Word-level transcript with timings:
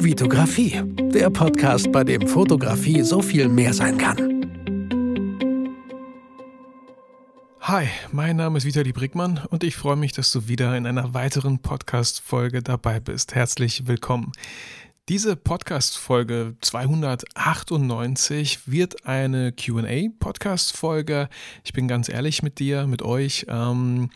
Vitografie, 0.00 0.80
der 1.12 1.28
Podcast, 1.28 1.90
bei 1.90 2.04
dem 2.04 2.28
Fotografie 2.28 3.02
so 3.02 3.20
viel 3.20 3.48
mehr 3.48 3.74
sein 3.74 3.98
kann. 3.98 4.16
Hi, 7.60 7.88
mein 8.12 8.36
Name 8.36 8.58
ist 8.58 8.64
Vitali 8.64 8.92
Brickmann 8.92 9.40
und 9.50 9.64
ich 9.64 9.76
freue 9.76 9.96
mich, 9.96 10.12
dass 10.12 10.30
du 10.30 10.46
wieder 10.46 10.76
in 10.76 10.86
einer 10.86 11.14
weiteren 11.14 11.58
Podcast-Folge 11.58 12.62
dabei 12.62 13.00
bist. 13.00 13.34
Herzlich 13.34 13.88
willkommen. 13.88 14.32
Diese 15.08 15.36
Podcast-Folge 15.36 16.56
298 16.60 18.70
wird 18.70 19.06
eine 19.06 19.52
QA-Podcast-Folge. 19.52 21.30
Ich 21.64 21.72
bin 21.72 21.88
ganz 21.88 22.10
ehrlich 22.10 22.42
mit 22.42 22.58
dir, 22.58 22.86
mit 22.86 23.00
euch. 23.00 23.46
Ähm, 23.48 24.10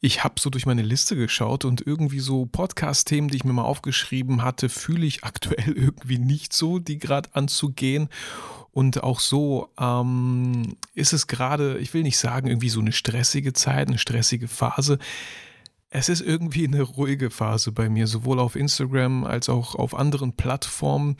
ich 0.00 0.24
habe 0.24 0.40
so 0.40 0.48
durch 0.48 0.64
meine 0.64 0.80
Liste 0.80 1.14
geschaut 1.14 1.66
und 1.66 1.86
irgendwie 1.86 2.20
so 2.20 2.46
Podcast-Themen, 2.46 3.28
die 3.28 3.36
ich 3.36 3.44
mir 3.44 3.52
mal 3.52 3.64
aufgeschrieben 3.64 4.42
hatte, 4.42 4.70
fühle 4.70 5.04
ich 5.04 5.24
aktuell 5.24 5.72
irgendwie 5.76 6.16
nicht 6.16 6.54
so, 6.54 6.78
die 6.78 6.98
gerade 6.98 7.28
anzugehen. 7.34 8.08
Und 8.72 9.02
auch 9.02 9.20
so 9.20 9.68
ähm, 9.78 10.74
ist 10.94 11.12
es 11.12 11.26
gerade, 11.26 11.76
ich 11.80 11.92
will 11.92 12.02
nicht 12.02 12.16
sagen, 12.16 12.48
irgendwie 12.48 12.70
so 12.70 12.80
eine 12.80 12.92
stressige 12.92 13.52
Zeit, 13.52 13.88
eine 13.88 13.98
stressige 13.98 14.48
Phase 14.48 14.98
es 15.90 16.08
ist 16.08 16.20
irgendwie 16.20 16.66
eine 16.66 16.82
ruhige 16.82 17.30
Phase 17.30 17.72
bei 17.72 17.88
mir, 17.88 18.06
sowohl 18.06 18.38
auf 18.38 18.54
Instagram 18.54 19.24
als 19.24 19.48
auch 19.48 19.74
auf 19.74 19.94
anderen 19.94 20.34
Plattformen. 20.34 21.16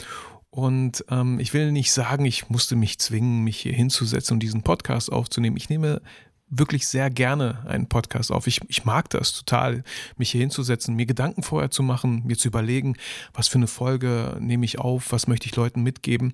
Und 0.50 1.04
ähm, 1.10 1.38
ich 1.40 1.52
will 1.52 1.72
nicht 1.72 1.92
sagen, 1.92 2.24
ich 2.24 2.48
musste 2.48 2.76
mich 2.76 2.98
zwingen, 2.98 3.42
mich 3.42 3.58
hier 3.58 3.72
hinzusetzen 3.72 4.34
und 4.34 4.40
diesen 4.40 4.62
Podcast 4.62 5.12
aufzunehmen. 5.12 5.56
Ich 5.56 5.68
nehme 5.68 6.00
wirklich 6.48 6.86
sehr 6.86 7.10
gerne 7.10 7.64
einen 7.66 7.88
Podcast 7.88 8.32
auf. 8.32 8.46
Ich, 8.46 8.60
ich 8.68 8.84
mag 8.84 9.08
das 9.10 9.32
total, 9.32 9.84
mich 10.16 10.30
hier 10.30 10.40
hinzusetzen, 10.40 10.96
mir 10.96 11.06
Gedanken 11.06 11.42
vorher 11.42 11.70
zu 11.70 11.82
machen, 11.82 12.24
mir 12.26 12.36
zu 12.36 12.48
überlegen, 12.48 12.96
was 13.32 13.48
für 13.48 13.58
eine 13.58 13.68
Folge 13.68 14.36
nehme 14.40 14.64
ich 14.64 14.78
auf, 14.78 15.12
was 15.12 15.28
möchte 15.28 15.46
ich 15.46 15.56
Leuten 15.56 15.82
mitgeben. 15.82 16.32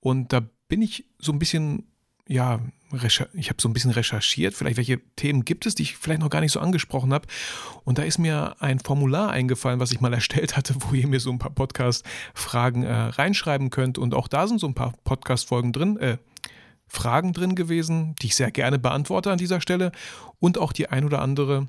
Und 0.00 0.32
da 0.32 0.42
bin 0.68 0.82
ich 0.82 1.06
so 1.18 1.32
ein 1.32 1.38
bisschen 1.38 1.84
ja, 2.28 2.60
ich 3.34 3.48
habe 3.48 3.60
so 3.60 3.68
ein 3.68 3.72
bisschen 3.72 3.90
recherchiert, 3.90 4.54
vielleicht 4.54 4.76
welche 4.76 5.00
Themen 5.16 5.44
gibt 5.44 5.66
es, 5.66 5.74
die 5.74 5.82
ich 5.82 5.96
vielleicht 5.96 6.20
noch 6.20 6.30
gar 6.30 6.40
nicht 6.40 6.52
so 6.52 6.60
angesprochen 6.60 7.12
habe. 7.12 7.26
Und 7.84 7.98
da 7.98 8.02
ist 8.02 8.18
mir 8.18 8.56
ein 8.60 8.78
Formular 8.78 9.30
eingefallen, 9.30 9.80
was 9.80 9.92
ich 9.92 10.00
mal 10.00 10.12
erstellt 10.14 10.56
hatte, 10.56 10.74
wo 10.78 10.94
ihr 10.94 11.06
mir 11.06 11.20
so 11.20 11.30
ein 11.30 11.38
paar 11.38 11.50
Podcast-Fragen 11.50 12.84
äh, 12.84 12.92
reinschreiben 12.92 13.70
könnt. 13.70 13.98
Und 13.98 14.14
auch 14.14 14.28
da 14.28 14.46
sind 14.46 14.60
so 14.60 14.66
ein 14.66 14.74
paar 14.74 14.92
Podcast-Folgen 15.04 15.72
drin, 15.72 15.96
äh, 15.98 16.18
Fragen 16.86 17.32
drin 17.32 17.54
gewesen, 17.54 18.14
die 18.22 18.28
ich 18.28 18.36
sehr 18.36 18.50
gerne 18.50 18.78
beantworte 18.78 19.30
an 19.30 19.38
dieser 19.38 19.60
Stelle. 19.60 19.92
Und 20.38 20.58
auch 20.58 20.72
die 20.72 20.88
ein 20.88 21.04
oder 21.04 21.20
andere 21.20 21.68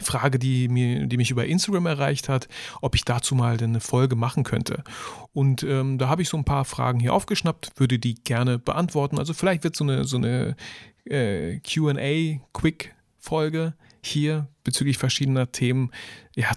Frage, 0.00 0.38
die, 0.38 0.68
mir, 0.68 1.06
die 1.06 1.16
mich 1.16 1.30
über 1.30 1.46
Instagram 1.46 1.86
erreicht 1.86 2.28
hat, 2.28 2.48
ob 2.80 2.94
ich 2.94 3.04
dazu 3.04 3.34
mal 3.34 3.58
eine 3.58 3.80
Folge 3.80 4.14
machen 4.16 4.44
könnte. 4.44 4.84
Und 5.32 5.62
ähm, 5.62 5.96
da 5.98 6.08
habe 6.08 6.22
ich 6.22 6.28
so 6.28 6.36
ein 6.36 6.44
paar 6.44 6.64
Fragen 6.64 7.00
hier 7.00 7.14
aufgeschnappt, 7.14 7.72
würde 7.76 7.98
die 7.98 8.14
gerne 8.14 8.58
beantworten. 8.58 9.18
Also 9.18 9.34
vielleicht 9.34 9.64
wird 9.64 9.76
so 9.76 9.84
eine, 9.84 10.04
so 10.04 10.16
eine 10.16 10.56
äh, 11.04 11.58
QA-Quick-Folge 11.60 13.74
hier 14.02 14.48
bezüglich 14.64 14.98
verschiedener 14.98 15.52
Themen 15.52 15.92
ja, 16.34 16.50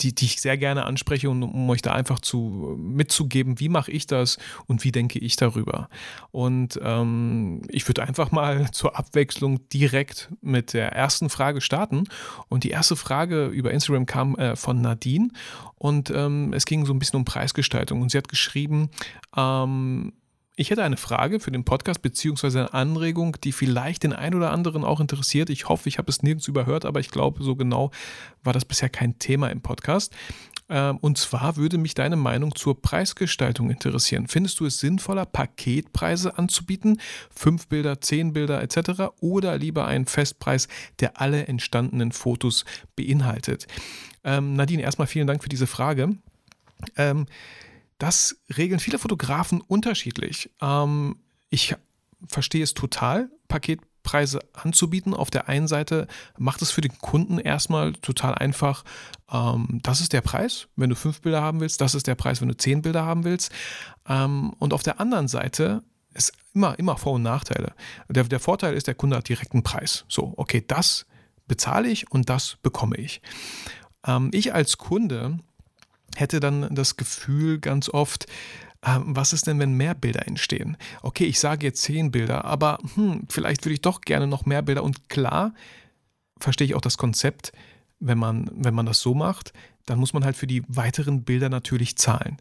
die, 0.00 0.14
die 0.14 0.24
ich 0.24 0.40
sehr 0.40 0.56
gerne 0.56 0.84
anspreche 0.84 1.28
und 1.30 1.42
um 1.42 1.70
euch 1.70 1.82
da 1.82 1.92
einfach 1.92 2.18
zu 2.20 2.76
mitzugeben, 2.78 3.60
wie 3.60 3.68
mache 3.68 3.90
ich 3.90 4.06
das 4.06 4.38
und 4.66 4.84
wie 4.84 4.92
denke 4.92 5.18
ich 5.18 5.36
darüber. 5.36 5.88
Und 6.30 6.80
ähm, 6.82 7.62
ich 7.68 7.86
würde 7.88 8.02
einfach 8.02 8.32
mal 8.32 8.70
zur 8.72 8.98
Abwechslung 8.98 9.68
direkt 9.68 10.30
mit 10.40 10.72
der 10.72 10.92
ersten 10.92 11.28
Frage 11.28 11.60
starten. 11.60 12.04
Und 12.48 12.64
die 12.64 12.70
erste 12.70 12.96
Frage 12.96 13.46
über 13.46 13.70
Instagram 13.70 14.06
kam 14.06 14.34
äh, 14.36 14.56
von 14.56 14.80
Nadine 14.80 15.28
und 15.76 16.10
ähm, 16.10 16.52
es 16.52 16.64
ging 16.64 16.86
so 16.86 16.92
ein 16.92 16.98
bisschen 16.98 17.18
um 17.18 17.24
Preisgestaltung. 17.24 18.02
Und 18.02 18.10
sie 18.10 18.18
hat 18.18 18.28
geschrieben, 18.28 18.90
ähm, 19.36 20.12
ich 20.62 20.70
hätte 20.70 20.84
eine 20.84 20.96
Frage 20.96 21.40
für 21.40 21.50
den 21.50 21.64
Podcast 21.64 22.02
beziehungsweise 22.02 22.60
eine 22.60 22.72
Anregung, 22.72 23.36
die 23.42 23.50
vielleicht 23.50 24.04
den 24.04 24.12
einen 24.12 24.36
oder 24.36 24.52
anderen 24.52 24.84
auch 24.84 25.00
interessiert. 25.00 25.50
Ich 25.50 25.68
hoffe, 25.68 25.88
ich 25.88 25.98
habe 25.98 26.08
es 26.08 26.22
nirgends 26.22 26.46
überhört, 26.46 26.84
aber 26.84 27.00
ich 27.00 27.10
glaube, 27.10 27.42
so 27.42 27.56
genau 27.56 27.90
war 28.44 28.52
das 28.52 28.64
bisher 28.64 28.88
kein 28.88 29.18
Thema 29.18 29.48
im 29.48 29.60
Podcast. 29.60 30.14
Ähm, 30.68 30.98
und 30.98 31.18
zwar 31.18 31.56
würde 31.56 31.78
mich 31.78 31.94
deine 31.94 32.14
Meinung 32.14 32.54
zur 32.54 32.80
Preisgestaltung 32.80 33.70
interessieren. 33.70 34.28
Findest 34.28 34.60
du 34.60 34.66
es 34.66 34.78
sinnvoller, 34.78 35.26
Paketpreise 35.26 36.38
anzubieten, 36.38 37.00
fünf 37.34 37.66
Bilder, 37.66 38.00
zehn 38.00 38.32
Bilder 38.32 38.62
etc. 38.62 39.12
oder 39.20 39.58
lieber 39.58 39.86
einen 39.86 40.06
Festpreis, 40.06 40.68
der 41.00 41.20
alle 41.20 41.48
entstandenen 41.48 42.12
Fotos 42.12 42.64
beinhaltet? 42.94 43.66
Ähm, 44.22 44.54
Nadine, 44.54 44.82
erstmal 44.82 45.08
vielen 45.08 45.26
Dank 45.26 45.42
für 45.42 45.48
diese 45.48 45.66
Frage. 45.66 46.16
Ähm, 46.96 47.26
das 48.02 48.36
regeln 48.56 48.80
viele 48.80 48.98
Fotografen 48.98 49.60
unterschiedlich. 49.60 50.50
Ähm, 50.60 51.20
ich 51.50 51.76
verstehe 52.26 52.64
es 52.64 52.74
total, 52.74 53.30
Paketpreise 53.46 54.40
anzubieten. 54.54 55.14
Auf 55.14 55.30
der 55.30 55.48
einen 55.48 55.68
Seite 55.68 56.08
macht 56.36 56.62
es 56.62 56.72
für 56.72 56.80
den 56.80 56.98
Kunden 56.98 57.38
erstmal 57.38 57.92
total 57.92 58.34
einfach. 58.34 58.82
Ähm, 59.30 59.78
das 59.84 60.00
ist 60.00 60.12
der 60.12 60.20
Preis, 60.20 60.66
wenn 60.74 60.90
du 60.90 60.96
fünf 60.96 61.20
Bilder 61.20 61.42
haben 61.42 61.60
willst. 61.60 61.80
Das 61.80 61.94
ist 61.94 62.08
der 62.08 62.16
Preis, 62.16 62.40
wenn 62.40 62.48
du 62.48 62.56
zehn 62.56 62.82
Bilder 62.82 63.04
haben 63.04 63.22
willst. 63.22 63.52
Ähm, 64.08 64.52
und 64.58 64.72
auf 64.72 64.82
der 64.82 64.98
anderen 64.98 65.28
Seite 65.28 65.84
ist 66.12 66.32
immer, 66.54 66.76
immer 66.80 66.96
Vor- 66.96 67.14
und 67.14 67.22
Nachteile. 67.22 67.72
Der, 68.08 68.24
der 68.24 68.40
Vorteil 68.40 68.74
ist, 68.74 68.88
der 68.88 68.96
Kunde 68.96 69.16
hat 69.16 69.28
direkt 69.28 69.52
einen 69.52 69.62
Preis. 69.62 70.04
So, 70.08 70.34
okay, 70.36 70.64
das 70.66 71.06
bezahle 71.46 71.88
ich 71.88 72.10
und 72.10 72.28
das 72.28 72.56
bekomme 72.62 72.96
ich. 72.96 73.22
Ähm, 74.04 74.30
ich 74.32 74.52
als 74.54 74.76
Kunde 74.76 75.38
hätte 76.16 76.40
dann 76.40 76.74
das 76.74 76.96
Gefühl 76.96 77.58
ganz 77.58 77.88
oft, 77.88 78.26
äh, 78.82 78.98
was 79.00 79.32
ist 79.32 79.46
denn, 79.46 79.58
wenn 79.58 79.74
mehr 79.74 79.94
Bilder 79.94 80.26
entstehen? 80.26 80.76
Okay, 81.02 81.24
ich 81.24 81.38
sage 81.38 81.66
jetzt 81.66 81.82
zehn 81.82 82.10
Bilder, 82.10 82.44
aber 82.44 82.78
hm, 82.94 83.26
vielleicht 83.28 83.64
würde 83.64 83.74
ich 83.74 83.80
doch 83.80 84.00
gerne 84.00 84.26
noch 84.26 84.46
mehr 84.46 84.62
Bilder. 84.62 84.82
Und 84.82 85.08
klar 85.08 85.54
verstehe 86.38 86.66
ich 86.66 86.74
auch 86.74 86.80
das 86.80 86.98
Konzept, 86.98 87.52
wenn 88.00 88.18
man, 88.18 88.50
wenn 88.52 88.74
man 88.74 88.86
das 88.86 89.00
so 89.00 89.14
macht, 89.14 89.52
dann 89.86 89.98
muss 89.98 90.12
man 90.12 90.24
halt 90.24 90.36
für 90.36 90.46
die 90.46 90.62
weiteren 90.68 91.24
Bilder 91.24 91.48
natürlich 91.48 91.96
zahlen. 91.96 92.36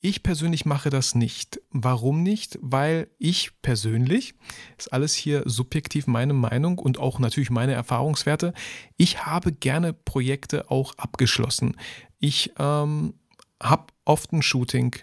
Ich 0.00 0.22
persönlich 0.22 0.64
mache 0.64 0.90
das 0.90 1.16
nicht. 1.16 1.60
Warum 1.70 2.22
nicht? 2.22 2.56
Weil 2.62 3.08
ich 3.18 3.50
persönlich, 3.62 4.34
ist 4.76 4.92
alles 4.92 5.12
hier 5.14 5.42
subjektiv 5.44 6.06
meine 6.06 6.34
Meinung 6.34 6.78
und 6.78 6.98
auch 6.98 7.18
natürlich 7.18 7.50
meine 7.50 7.72
Erfahrungswerte, 7.72 8.54
ich 8.96 9.26
habe 9.26 9.50
gerne 9.50 9.92
Projekte 9.92 10.70
auch 10.70 10.94
abgeschlossen. 10.98 11.76
Ich 12.18 12.52
ähm, 12.58 13.14
habe 13.62 13.86
oft 14.04 14.32
ein 14.32 14.42
Shooting, 14.42 14.94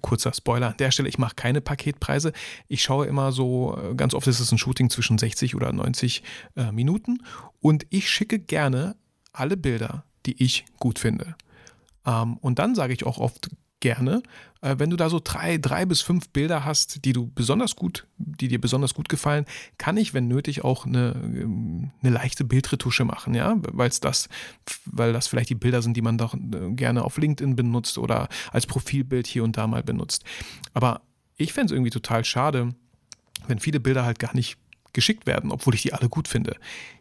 kurzer 0.00 0.32
Spoiler 0.32 0.68
an 0.68 0.76
der 0.78 0.90
Stelle, 0.90 1.08
ich 1.08 1.18
mache 1.18 1.34
keine 1.34 1.60
Paketpreise. 1.60 2.32
Ich 2.68 2.82
schaue 2.82 3.06
immer 3.06 3.32
so, 3.32 3.78
äh, 3.78 3.94
ganz 3.94 4.14
oft 4.14 4.26
ist 4.26 4.40
es 4.40 4.50
ein 4.52 4.58
Shooting 4.58 4.90
zwischen 4.90 5.18
60 5.18 5.54
oder 5.54 5.72
90 5.72 6.22
äh, 6.56 6.72
Minuten 6.72 7.22
und 7.60 7.86
ich 7.90 8.10
schicke 8.10 8.38
gerne 8.38 8.96
alle 9.32 9.56
Bilder, 9.56 10.04
die 10.24 10.42
ich 10.42 10.64
gut 10.78 10.98
finde. 10.98 11.36
Ähm, 12.06 12.38
und 12.38 12.58
dann 12.58 12.74
sage 12.74 12.92
ich 12.92 13.04
auch 13.04 13.18
oft 13.18 13.50
gerne, 13.80 14.22
äh, 14.62 14.76
wenn 14.78 14.90
du 14.90 14.96
da 14.96 15.08
so 15.10 15.20
drei, 15.22 15.58
drei 15.58 15.84
bis 15.84 16.00
fünf 16.00 16.30
Bilder 16.30 16.64
hast, 16.64 17.04
die 17.04 17.12
du 17.12 17.30
besonders 17.34 17.76
gut, 17.76 18.06
die 18.16 18.48
dir 18.48 18.60
besonders 18.60 18.94
gut 18.94 19.08
gefallen, 19.08 19.44
kann 19.78 19.96
ich, 19.96 20.14
wenn 20.14 20.28
nötig, 20.28 20.64
auch 20.64 20.86
eine, 20.86 21.14
ähm, 21.14 21.92
eine 22.02 22.12
leichte 22.12 22.44
Bildretusche 22.44 23.04
machen, 23.04 23.34
ja, 23.34 23.56
weil 23.72 23.90
das, 24.00 24.28
weil 24.86 25.12
das 25.12 25.28
vielleicht 25.28 25.50
die 25.50 25.54
Bilder 25.54 25.82
sind, 25.82 25.96
die 25.96 26.02
man 26.02 26.18
doch 26.18 26.34
äh, 26.34 26.72
gerne 26.72 27.04
auf 27.04 27.18
LinkedIn 27.18 27.56
benutzt 27.56 27.98
oder 27.98 28.28
als 28.50 28.66
Profilbild 28.66 29.26
hier 29.26 29.44
und 29.44 29.56
da 29.56 29.66
mal 29.66 29.82
benutzt. 29.82 30.24
Aber 30.72 31.02
ich 31.36 31.52
fände 31.52 31.66
es 31.66 31.72
irgendwie 31.72 31.90
total 31.90 32.24
schade, 32.24 32.74
wenn 33.46 33.58
viele 33.58 33.80
Bilder 33.80 34.04
halt 34.04 34.18
gar 34.18 34.34
nicht 34.34 34.56
geschickt 34.92 35.26
werden, 35.26 35.52
obwohl 35.52 35.74
ich 35.74 35.82
die 35.82 35.92
alle 35.92 36.08
gut 36.08 36.26
finde. 36.26 36.56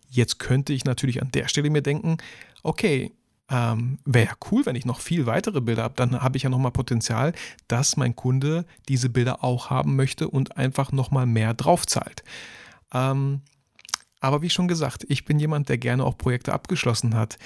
Jetzt 0.10 0.38
könnte 0.38 0.74
ich 0.74 0.86
natürlich 0.86 1.22
an 1.22 1.32
der 1.32 1.48
Stelle 1.48 1.70
mir 1.70 1.82
denken, 1.82 2.18
okay, 2.62 3.12
ähm, 3.50 4.00
Wäre 4.06 4.28
ja 4.28 4.34
cool, 4.52 4.66
wenn 4.66 4.76
ich 4.76 4.86
noch 4.86 5.00
viel 5.00 5.26
weitere 5.28 5.62
Bilder 5.62 5.84
habe. 5.84 5.96
Dann 5.96 6.22
habe 6.22 6.38
ich 6.38 6.44
ja 6.44 6.50
nochmal 6.50 6.72
Potenzial, 6.72 7.34
dass 7.68 7.96
mein 7.96 8.16
Kunde 8.16 8.66
diese 8.88 9.10
Bilder 9.10 9.44
auch 9.44 9.70
haben 9.70 9.96
möchte 9.96 10.30
und 10.30 10.58
einfach 10.58 10.92
nochmal 10.92 11.28
mehr 11.28 11.54
draufzahlt. 11.54 12.24
Ähm, 12.94 13.42
aber 14.20 14.42
wie 14.42 14.50
schon 14.50 14.68
gesagt, 14.68 15.06
ich 15.08 15.26
bin 15.26 15.40
jemand, 15.40 15.70
der 15.70 15.78
gerne 15.78 16.04
auch 16.04 16.18
Projekte 16.18 16.54
abgeschlossen 16.54 17.14
hat. 17.14 17.38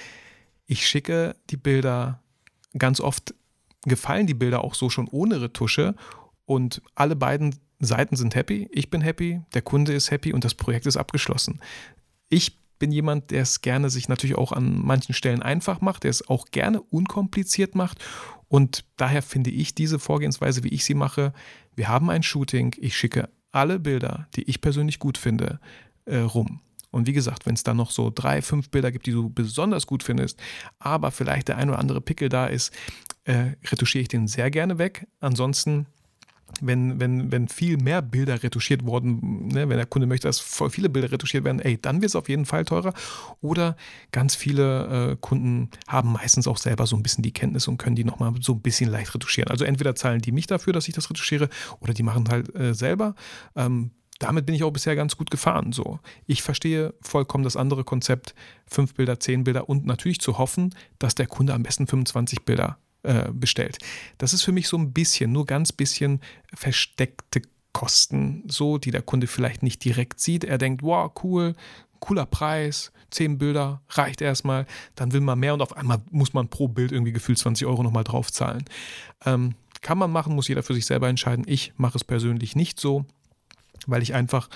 Ich 0.65 0.87
schicke 0.87 1.35
die 1.49 1.57
Bilder 1.57 2.21
ganz 2.77 3.01
oft, 3.01 3.33
gefallen 3.83 4.27
die 4.27 4.33
Bilder 4.33 4.63
auch 4.63 4.75
so 4.75 4.89
schon 4.89 5.09
ohne 5.09 5.41
Retusche 5.41 5.95
und 6.45 6.81
alle 6.95 7.17
beiden 7.17 7.55
Seiten 7.79 8.15
sind 8.15 8.35
happy. 8.35 8.69
Ich 8.71 8.89
bin 8.89 9.01
happy, 9.01 9.41
der 9.53 9.61
Kunde 9.61 9.93
ist 9.93 10.11
happy 10.11 10.31
und 10.31 10.45
das 10.45 10.53
Projekt 10.53 10.85
ist 10.85 10.97
abgeschlossen. 10.97 11.59
Ich 12.29 12.57
bin 12.79 12.91
jemand, 12.91 13.31
der 13.31 13.43
es 13.43 13.61
gerne 13.61 13.89
sich 13.89 14.09
natürlich 14.09 14.37
auch 14.37 14.51
an 14.51 14.79
manchen 14.83 15.13
Stellen 15.13 15.41
einfach 15.41 15.81
macht, 15.81 16.03
der 16.03 16.11
es 16.11 16.27
auch 16.27 16.45
gerne 16.51 16.81
unkompliziert 16.81 17.75
macht. 17.75 18.03
Und 18.47 18.85
daher 18.97 19.21
finde 19.21 19.51
ich 19.51 19.75
diese 19.75 19.99
Vorgehensweise, 19.99 20.63
wie 20.63 20.69
ich 20.69 20.85
sie 20.85 20.95
mache, 20.95 21.33
wir 21.75 21.87
haben 21.87 22.09
ein 22.09 22.23
Shooting, 22.23 22.75
ich 22.79 22.97
schicke 22.97 23.29
alle 23.51 23.79
Bilder, 23.79 24.27
die 24.35 24.43
ich 24.43 24.61
persönlich 24.61 24.99
gut 24.99 25.17
finde, 25.17 25.59
äh, 26.05 26.17
rum. 26.17 26.61
Und 26.91 27.07
wie 27.07 27.13
gesagt, 27.13 27.45
wenn 27.45 27.53
es 27.53 27.63
dann 27.63 27.77
noch 27.77 27.91
so 27.91 28.11
drei, 28.13 28.41
fünf 28.41 28.69
Bilder 28.69 28.91
gibt, 28.91 29.05
die 29.05 29.11
du 29.11 29.29
besonders 29.29 29.85
gut 29.85 30.01
findest, 30.01 30.41
aber 30.79 31.11
vielleicht 31.11 31.47
der 31.47 31.57
ein 31.57 31.69
oder 31.69 31.79
andere 31.79 32.01
Pickel 32.01 32.29
da 32.29 32.47
ist, 32.47 32.73
äh, 33.25 33.51
retuschiere 33.71 34.01
ich 34.01 34.07
den 34.07 34.27
sehr 34.27 34.49
gerne 34.49 34.79
weg. 34.79 35.07
Ansonsten 35.19 35.85
wenn, 36.61 36.99
wenn, 36.99 37.31
wenn 37.31 37.47
viel 37.47 37.77
mehr 37.77 38.01
Bilder 38.01 38.41
retuschiert 38.43 38.85
wurden, 38.85 39.47
ne, 39.47 39.69
wenn 39.69 39.77
der 39.77 39.85
Kunde 39.85 40.07
möchte, 40.07 40.27
dass 40.27 40.39
voll 40.39 40.69
viele 40.69 40.89
Bilder 40.89 41.11
retuschiert 41.11 41.43
werden, 41.43 41.59
ey, 41.59 41.79
dann 41.79 42.01
wird 42.01 42.09
es 42.09 42.15
auf 42.15 42.29
jeden 42.29 42.45
Fall 42.45 42.65
teurer. 42.65 42.93
Oder 43.41 43.75
ganz 44.11 44.35
viele 44.35 45.11
äh, 45.11 45.17
Kunden 45.19 45.69
haben 45.87 46.13
meistens 46.13 46.47
auch 46.47 46.57
selber 46.57 46.85
so 46.85 46.95
ein 46.95 47.03
bisschen 47.03 47.23
die 47.23 47.33
Kenntnis 47.33 47.67
und 47.67 47.77
können 47.77 47.95
die 47.95 48.03
nochmal 48.03 48.33
so 48.41 48.53
ein 48.53 48.61
bisschen 48.61 48.89
leicht 48.89 49.13
retuschieren. 49.13 49.49
Also 49.49 49.65
entweder 49.65 49.95
zahlen 49.95 50.21
die 50.21 50.31
mich 50.31 50.47
dafür, 50.47 50.73
dass 50.73 50.87
ich 50.87 50.93
das 50.93 51.09
retuschiere, 51.09 51.49
oder 51.79 51.93
die 51.93 52.03
machen 52.03 52.27
halt 52.29 52.53
äh, 52.55 52.73
selber. 52.73 53.15
Ähm, 53.55 53.91
damit 54.19 54.45
bin 54.45 54.53
ich 54.53 54.63
auch 54.63 54.71
bisher 54.71 54.95
ganz 54.95 55.15
gut 55.15 55.31
gefahren. 55.31 55.71
So, 55.71 55.99
ich 56.25 56.43
verstehe 56.43 56.93
vollkommen 57.01 57.45
das 57.45 57.55
andere 57.55 57.85
Konzept, 57.85 58.35
fünf 58.67 58.93
Bilder, 58.93 59.19
zehn 59.19 59.45
Bilder 59.45 59.69
und 59.69 59.85
natürlich 59.85 60.19
zu 60.19 60.37
hoffen, 60.37 60.75
dass 60.99 61.15
der 61.15 61.27
Kunde 61.27 61.53
am 61.53 61.63
besten 61.63 61.87
25 61.87 62.43
Bilder 62.43 62.77
äh, 63.03 63.31
bestellt. 63.31 63.77
Das 64.17 64.33
ist 64.33 64.43
für 64.43 64.51
mich 64.51 64.67
so 64.67 64.77
ein 64.77 64.93
bisschen, 64.93 65.31
nur 65.31 65.45
ganz 65.45 65.71
bisschen 65.71 66.21
versteckte 66.53 67.41
Kosten, 67.71 68.43
so, 68.47 68.77
die 68.77 68.91
der 68.91 69.01
Kunde 69.01 69.27
vielleicht 69.27 69.63
nicht 69.63 69.83
direkt 69.85 70.19
sieht. 70.19 70.43
Er 70.43 70.57
denkt, 70.57 70.81
wow, 70.83 71.11
cool, 71.23 71.55
cooler 71.99 72.25
Preis, 72.25 72.91
10 73.11 73.37
Bilder, 73.37 73.81
reicht 73.89 74.21
erstmal, 74.21 74.65
dann 74.95 75.13
will 75.13 75.21
man 75.21 75.39
mehr 75.39 75.53
und 75.53 75.61
auf 75.61 75.77
einmal 75.77 76.01
muss 76.11 76.33
man 76.33 76.49
pro 76.49 76.67
Bild 76.67 76.91
irgendwie 76.91 77.11
gefühlt 77.11 77.37
20 77.37 77.67
Euro 77.67 77.83
nochmal 77.83 78.03
draufzahlen. 78.03 78.65
Ähm, 79.25 79.55
kann 79.81 79.97
man 79.97 80.11
machen, 80.11 80.35
muss 80.35 80.47
jeder 80.47 80.63
für 80.63 80.73
sich 80.73 80.85
selber 80.85 81.07
entscheiden. 81.07 81.45
Ich 81.47 81.73
mache 81.77 81.97
es 81.97 82.03
persönlich 82.03 82.55
nicht 82.55 82.79
so, 82.79 83.05
weil 83.87 84.01
ich 84.01 84.13
einfach 84.13 84.49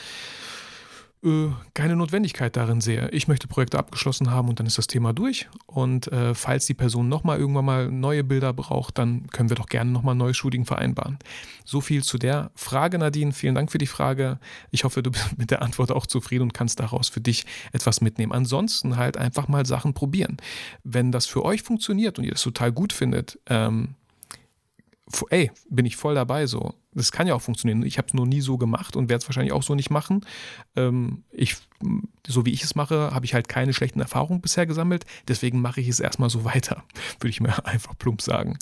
äh, 1.24 1.52
keine 1.74 1.96
Notwendigkeit 1.96 2.56
darin 2.58 2.82
sehe. 2.82 3.10
Ich 3.12 3.28
möchte 3.28 3.48
Projekte 3.48 3.80
abgeschlossen 3.80 4.30
haben 4.30 4.50
und 4.50 4.60
dann 4.60 4.68
ist 4.68 4.78
das 4.78 4.88
Thema 4.88 5.14
durch. 5.14 5.48
Und 5.66 6.12
äh, 6.12 6.36
falls 6.36 6.66
die 6.66 6.74
Person 6.74 7.08
nochmal 7.08 7.40
irgendwann 7.40 7.66
mal 7.66 7.92
neue 7.92 8.24
Bilder 8.24 8.52
braucht, 8.52 8.98
dann 8.98 9.28
können 9.28 9.50
wir 9.50 9.56
doch 9.56 9.68
gerne 9.68 9.92
nochmal 9.92 10.16
ein 10.16 10.18
neues 10.18 10.36
Shooting 10.36 10.66
vereinbaren. 10.66 11.18
So 11.64 11.80
viel 11.80 12.04
zu 12.04 12.18
der 12.18 12.52
Frage, 12.56 12.98
Nadine. 12.98 13.32
Vielen 13.32 13.56
Dank 13.56 13.72
für 13.72 13.78
die 13.78 13.88
Frage. 13.88 14.40
Ich 14.72 14.84
hoffe, 14.84 15.02
du 15.02 15.12
bist 15.12 15.24
mit 15.38 15.50
der 15.50 15.62
Antwort 15.62 15.92
auch 15.92 16.08
zufrieden 16.08 16.44
und 16.44 16.54
kannst 16.54 16.80
daraus 16.80 17.10
für 17.10 17.22
dich 17.22 17.46
etwas 17.72 18.02
mitnehmen. 18.02 18.34
Ansonsten 18.34 18.98
halt 18.98 19.18
einfach 19.18 19.48
mal 19.48 19.66
Sachen 19.66 19.94
probieren. 19.94 20.38
Wenn 20.84 21.12
das 21.12 21.26
für 21.26 21.46
euch 21.46 21.62
funktioniert 21.62 22.18
und 22.18 22.26
ihr 22.26 22.32
das 22.32 22.44
total 22.44 22.72
gut 22.72 22.92
findet, 22.92 23.40
ähm, 23.48 23.96
ey, 25.30 25.52
bin 25.70 25.86
ich 25.86 25.96
voll 25.96 26.16
dabei 26.16 26.48
so. 26.48 26.74
Das 26.96 27.12
kann 27.12 27.28
ja 27.28 27.36
auch 27.36 27.42
funktionieren. 27.42 27.84
Ich 27.84 27.98
habe 27.98 28.08
es 28.08 28.14
nur 28.14 28.28
nie 28.28 28.42
so 28.42 28.58
gemacht 28.58 28.96
und 28.96 29.10
werde 29.10 29.22
es 29.22 29.28
wahrscheinlich 29.28 29.54
auch 29.54 29.64
so 29.64 29.76
nicht 29.76 29.90
machen. 29.90 30.26
Ähm, 30.76 31.24
ich, 31.32 31.58
so 32.28 32.46
wie 32.46 32.52
ich 32.52 32.64
es 32.64 32.76
mache, 32.76 33.12
habe 33.14 33.26
ich 33.26 33.34
halt 33.34 33.48
keine 33.48 33.74
schlechten 33.74 34.00
Erfahrungen 34.00 34.42
bisher 34.42 34.66
gesammelt. 34.66 35.06
Deswegen 35.28 35.62
mache 35.62 35.82
ich 35.82 35.88
es 35.88 36.00
erstmal 36.00 36.30
so 36.30 36.46
weiter, 36.46 36.84
würde 37.20 37.30
ich 37.30 37.42
mir 37.42 37.66
einfach 37.66 37.98
plump 37.98 38.22
sagen. 38.22 38.58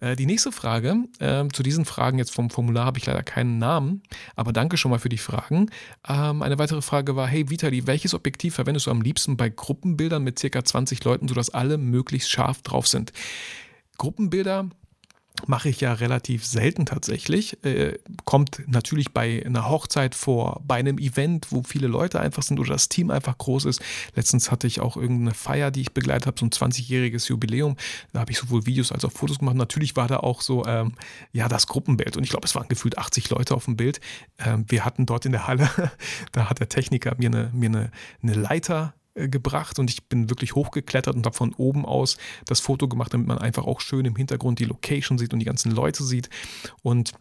Äh, 0.00 0.16
die 0.16 0.26
nächste 0.26 0.52
Frage, 0.52 0.96
äh, 1.18 1.46
zu 1.52 1.62
diesen 1.62 1.84
Fragen 1.84 2.18
jetzt 2.18 2.32
vom 2.32 2.50
Formular 2.50 2.86
habe 2.86 2.98
ich 2.98 3.06
leider 3.06 3.22
keinen 3.22 3.58
Namen, 3.58 4.02
aber 4.36 4.52
danke 4.52 4.76
schon 4.76 4.90
mal 4.90 4.98
für 4.98 5.08
die 5.08 5.18
Fragen. 5.18 5.70
Ähm, 6.08 6.42
eine 6.42 6.58
weitere 6.58 6.82
Frage 6.82 7.16
war, 7.16 7.26
hey 7.26 7.50
Vitali, 7.50 7.86
welches 7.86 8.14
Objektiv 8.14 8.54
verwendest 8.54 8.86
du 8.86 8.90
am 8.90 9.02
liebsten 9.02 9.36
bei 9.36 9.48
Gruppenbildern 9.48 10.22
mit 10.22 10.38
circa 10.38 10.64
20 10.64 11.02
Leuten, 11.04 11.28
sodass 11.28 11.50
alle 11.50 11.78
möglichst 11.78 12.30
scharf 12.30 12.62
drauf 12.62 12.86
sind? 12.86 13.12
Gruppenbilder 13.98 14.70
mache 15.46 15.68
ich 15.68 15.80
ja 15.80 15.92
relativ 15.92 16.44
selten 16.46 16.86
tatsächlich. 16.86 17.62
Äh, 17.64 17.98
kommt 18.24 18.62
natürlich 18.66 19.12
bei 19.12 19.44
einer 19.44 19.68
Hochzeit 19.68 20.14
vor, 20.14 20.62
bei 20.64 20.76
einem 20.76 20.98
Event, 20.98 21.50
wo 21.50 21.62
viele 21.62 21.88
Leute 21.88 22.20
einfach 22.20 22.42
sind 22.42 22.60
oder 22.60 22.70
das 22.70 22.88
Team 22.88 23.10
einfach 23.10 23.36
groß 23.36 23.64
ist. 23.66 23.82
Letztens 24.14 24.50
hatte 24.50 24.66
ich 24.66 24.80
auch 24.80 24.96
irgendeine 24.96 25.34
Feier, 25.34 25.70
die 25.70 25.80
ich 25.80 25.92
begleitet 25.92 26.26
habe, 26.26 26.38
so 26.38 26.46
ein 26.46 26.50
20-jähriges 26.50 27.28
Jubiläum. 27.28 27.76
Da 28.12 28.20
habe 28.20 28.30
ich 28.30 28.38
sowohl 28.38 28.64
Videos 28.66 28.92
als 28.92 29.04
auch 29.04 29.12
Fotos 29.12 29.40
gemacht. 29.40 29.56
Natürlich 29.56 29.96
war 29.96 30.06
da 30.06 30.18
auch 30.18 30.40
so, 30.40 30.64
ähm, 30.66 30.92
ja, 31.32 31.48
das 31.48 31.66
Gruppenbild. 31.66 32.16
Und 32.16 32.22
ich 32.22 32.30
glaube, 32.30 32.46
es 32.46 32.54
waren 32.54 32.68
gefühlt 32.68 32.96
80 32.96 33.30
Leute 33.30 33.54
auf 33.54 33.64
dem 33.64 33.76
Bild. 33.76 34.00
Ähm, 34.38 34.64
wir 34.68 34.84
hatten 34.84 35.04
dort 35.04 35.26
in 35.26 35.32
der 35.32 35.46
Halle, 35.46 35.68
da 36.32 36.48
hat 36.48 36.60
der 36.60 36.68
Techniker 36.68 37.14
mir 37.18 37.28
eine, 37.28 37.50
mir 37.52 37.68
eine, 37.68 37.90
eine 38.22 38.34
Leiter 38.34 38.94
gebracht 39.14 39.78
und 39.78 39.90
ich 39.90 40.08
bin 40.08 40.28
wirklich 40.28 40.54
hochgeklettert 40.54 41.14
und 41.14 41.24
habe 41.24 41.36
von 41.36 41.54
oben 41.54 41.84
aus 41.84 42.16
das 42.46 42.60
Foto 42.60 42.88
gemacht, 42.88 43.14
damit 43.14 43.28
man 43.28 43.38
einfach 43.38 43.64
auch 43.64 43.80
schön 43.80 44.04
im 44.04 44.16
Hintergrund 44.16 44.58
die 44.58 44.64
Location 44.64 45.18
sieht 45.18 45.32
und 45.32 45.38
die 45.38 45.44
ganzen 45.44 45.70
Leute 45.70 46.02
sieht. 46.02 46.28
Und 46.82 47.12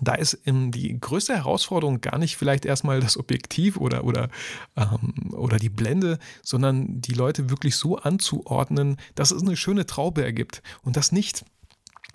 da 0.00 0.14
ist 0.14 0.38
die 0.46 0.98
größte 0.98 1.34
Herausforderung 1.34 2.00
gar 2.00 2.18
nicht 2.18 2.36
vielleicht 2.36 2.64
erstmal 2.64 3.00
das 3.00 3.18
Objektiv 3.18 3.76
oder, 3.76 4.04
oder, 4.04 4.28
ähm, 4.76 5.32
oder 5.32 5.58
die 5.58 5.68
Blende, 5.68 6.18
sondern 6.42 7.00
die 7.00 7.12
Leute 7.12 7.50
wirklich 7.50 7.76
so 7.76 7.98
anzuordnen, 7.98 8.96
dass 9.14 9.32
es 9.32 9.42
eine 9.42 9.56
schöne 9.56 9.86
Traube 9.86 10.24
ergibt 10.24 10.62
und 10.82 10.96
das 10.96 11.12
nicht 11.12 11.44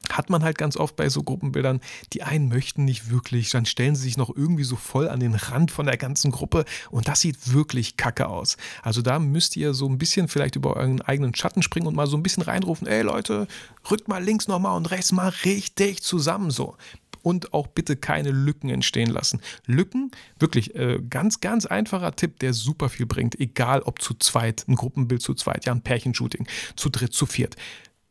hat 0.09 0.29
man 0.29 0.43
halt 0.43 0.57
ganz 0.57 0.77
oft 0.77 0.95
bei 0.95 1.09
so 1.09 1.23
Gruppenbildern, 1.23 1.81
die 2.13 2.23
einen 2.23 2.47
möchten 2.47 2.85
nicht 2.85 3.09
wirklich, 3.09 3.49
dann 3.49 3.65
stellen 3.65 3.95
sie 3.95 4.03
sich 4.03 4.17
noch 4.17 4.35
irgendwie 4.35 4.63
so 4.63 4.75
voll 4.75 5.09
an 5.09 5.19
den 5.19 5.35
Rand 5.35 5.71
von 5.71 5.85
der 5.85 5.97
ganzen 5.97 6.31
Gruppe 6.31 6.65
und 6.89 7.07
das 7.07 7.21
sieht 7.21 7.53
wirklich 7.53 7.97
kacke 7.97 8.27
aus. 8.27 8.57
Also 8.83 9.01
da 9.01 9.19
müsst 9.19 9.55
ihr 9.55 9.73
so 9.73 9.87
ein 9.87 9.97
bisschen 9.97 10.27
vielleicht 10.27 10.55
über 10.55 10.75
euren 10.75 11.01
eigenen 11.01 11.35
Schatten 11.35 11.61
springen 11.61 11.87
und 11.87 11.95
mal 11.95 12.07
so 12.07 12.17
ein 12.17 12.23
bisschen 12.23 12.43
reinrufen, 12.43 12.87
ey 12.87 13.01
Leute, 13.01 13.47
rückt 13.89 14.07
mal 14.07 14.23
links 14.23 14.47
nochmal 14.47 14.75
und 14.77 14.89
rechts 14.91 15.11
mal 15.11 15.29
richtig 15.43 16.03
zusammen 16.03 16.51
so 16.51 16.75
und 17.23 17.53
auch 17.53 17.67
bitte 17.67 17.97
keine 17.97 18.31
Lücken 18.31 18.69
entstehen 18.69 19.09
lassen. 19.09 19.41
Lücken, 19.65 20.11
wirklich 20.39 20.75
äh, 20.75 20.99
ganz, 21.09 21.41
ganz 21.41 21.65
einfacher 21.65 22.15
Tipp, 22.15 22.39
der 22.39 22.53
super 22.53 22.87
viel 22.87 23.05
bringt, 23.05 23.37
egal 23.39 23.81
ob 23.81 24.01
zu 24.01 24.13
zweit, 24.13 24.65
ein 24.67 24.75
Gruppenbild 24.75 25.21
zu 25.21 25.33
zweit, 25.33 25.65
ja, 25.65 25.73
ein 25.73 25.81
Pärchenshooting, 25.81 26.47
zu 26.77 26.89
dritt, 26.89 27.13
zu 27.13 27.25
viert. 27.25 27.57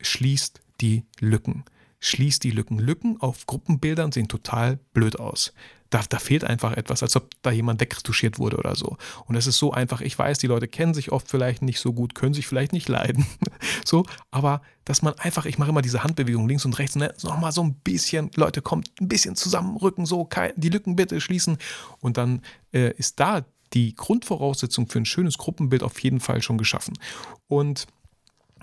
Schließt 0.03 0.61
die 0.83 1.05
Lücken 1.19 1.65
schließt 2.01 2.45
die 2.45 2.51
Lücken. 2.51 2.79
Lücken 2.79 3.21
auf 3.21 3.47
Gruppenbildern 3.47 4.13
sehen 4.13 4.29
total 4.29 4.79
blöd 4.93 5.19
aus. 5.19 5.53
Da, 5.91 6.03
da, 6.09 6.19
fehlt 6.19 6.43
einfach 6.43 6.77
etwas, 6.77 7.03
als 7.05 7.15
ob 7.15 7.31
da 7.43 7.53
jemand 7.53 7.81
wegretuschiert 7.81 8.41
wurde 8.41 8.57
oder 8.57 8.75
so. 8.75 8.97
Und 9.27 9.37
es 9.37 9.47
ist 9.47 9.59
so 9.59 9.73
einfach, 9.73 10.01
ich 10.01 10.19
weiß, 10.19 10.39
die 10.39 10.49
Leute 10.49 10.67
kennen 10.67 10.95
sich 10.95 11.13
oft 11.13 11.29
vielleicht 11.29 11.63
nicht 11.63 11.79
so 11.79 11.93
gut, 11.93 12.17
können 12.17 12.35
sich 12.35 12.49
vielleicht 12.49 12.73
nicht 12.73 12.89
leiden. 12.89 13.25
so, 13.85 14.05
aber 14.33 14.63
dass 14.85 15.03
man 15.03 15.15
einfach, 15.15 15.47
ich 15.47 15.59
mache 15.59 15.71
immer 15.71 15.83
diese 15.83 16.03
Handbewegung 16.03 16.49
links 16.49 16.65
und 16.65 16.77
rechts, 16.81 16.97
ne, 16.97 17.15
nochmal 17.23 17.53
so 17.53 17.63
ein 17.63 17.75
bisschen, 17.75 18.31
Leute, 18.35 18.63
kommt 18.63 18.91
ein 19.01 19.07
bisschen 19.07 19.37
zusammenrücken, 19.37 20.07
so, 20.07 20.29
die 20.57 20.71
Lücken 20.71 20.97
bitte 20.97 21.21
schließen. 21.21 21.57
Und 22.01 22.17
dann 22.17 22.43
äh, 22.73 22.93
ist 22.97 23.21
da 23.21 23.45
die 23.73 23.95
Grundvoraussetzung 23.95 24.89
für 24.89 24.99
ein 24.99 25.05
schönes 25.05 25.39
Gruppenbild 25.39 25.85
auf 25.85 25.99
jeden 26.01 26.21
Fall 26.21 26.43
schon 26.43 26.59
geschaffen. 26.59 26.99
Und 27.47 27.87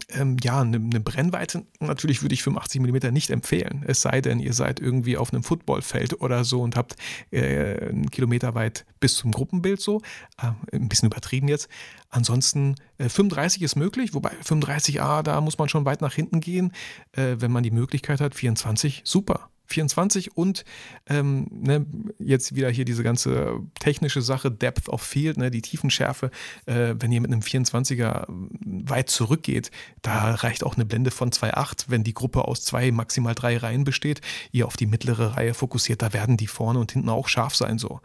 ähm, 0.10 0.38
ja, 0.44 0.62
eine, 0.62 0.78
eine, 0.78 1.00
Brennweite 1.00 1.66
natürlich 1.80 2.22
würde 2.22 2.34
ich 2.34 2.44
85 2.44 2.82
mm 2.82 3.14
nicht 3.14 3.30
empfehlen. 3.30 3.84
Es 3.88 4.02
sei 4.02 4.22
denn, 4.22 4.40
ihr 4.40 4.54
seid 4.54 4.80
irgendwie 4.80 5.18
auf 5.18 5.32
einem 5.32 5.44
Footballfeld 5.44 6.20
oder 6.22 6.44
so 6.44 6.62
und 6.62 6.76
habt 6.76 6.96
äh, 7.32 7.90
einen 7.90 8.10
Kilometer 8.10 8.56
weit 8.56 8.86
bis 9.00 9.16
zum 9.16 9.32
Gruppenbild 9.32 9.80
so. 9.80 10.02
Äh, 10.42 10.52
ein 10.76 10.90
bisschen 10.90 11.08
übertrieben 11.08 11.48
jetzt. 11.48 11.70
Ansonsten 12.10 12.76
äh, 12.98 13.08
35 13.08 13.62
ist 13.62 13.76
möglich, 13.76 14.14
wobei 14.14 14.32
35a, 14.44 15.22
da 15.22 15.42
muss 15.42 15.58
man 15.58 15.70
schon 15.70 15.86
weit 15.86 16.02
nach 16.02 16.14
hinten 16.14 16.40
gehen. 16.40 16.72
Äh, 17.12 17.36
wenn 17.40 17.52
man 17.52 17.64
die 17.64 17.72
Möglichkeit 17.72 18.20
hat, 18.20 18.36
24, 18.36 19.02
super. 19.06 19.50
24 19.68 20.38
und 20.38 20.66
ähm, 21.08 21.48
ne, 21.52 21.86
jetzt 22.20 22.56
wieder 22.56 22.70
hier 22.70 22.86
diese 22.86 23.04
ganze 23.04 23.60
technische 23.80 24.22
Sache, 24.22 24.52
Depth 24.52 24.90
of 24.90 25.02
Field, 25.02 25.38
ne, 25.38 25.52
die 25.52 25.62
Tiefenschärfe. 25.62 26.32
Äh, 26.66 26.96
wenn 27.00 27.12
ihr 27.12 27.22
mit 27.22 27.32
einem 27.32 27.42
24er 27.42 28.26
weit 28.28 29.10
zurückgeht, 29.10 29.72
da 30.02 30.36
reicht 30.36 30.64
auch 30.64 30.76
eine 30.76 30.86
Blende 30.86 31.12
von 31.12 31.32
2,8. 31.32 31.86
Wenn 31.88 32.04
die 32.04 32.14
Gruppe 32.14 32.48
aus 32.48 32.64
zwei, 32.64 32.92
maximal 32.92 33.36
drei 33.36 33.58
Reihen 33.58 33.84
besteht, 33.84 34.22
ihr 34.52 34.68
auf 34.68 34.78
die 34.78 34.88
mittlere 34.88 35.38
Reihe 35.38 35.54
fokussiert, 35.54 36.02
da 36.02 36.14
werden 36.14 36.38
die 36.38 36.48
vorne 36.48 36.80
und 36.80 36.92
hinten 36.92 37.10
auch 37.10 37.28
scharf 37.28 37.56
sein. 37.56 37.78
So. 37.78 38.02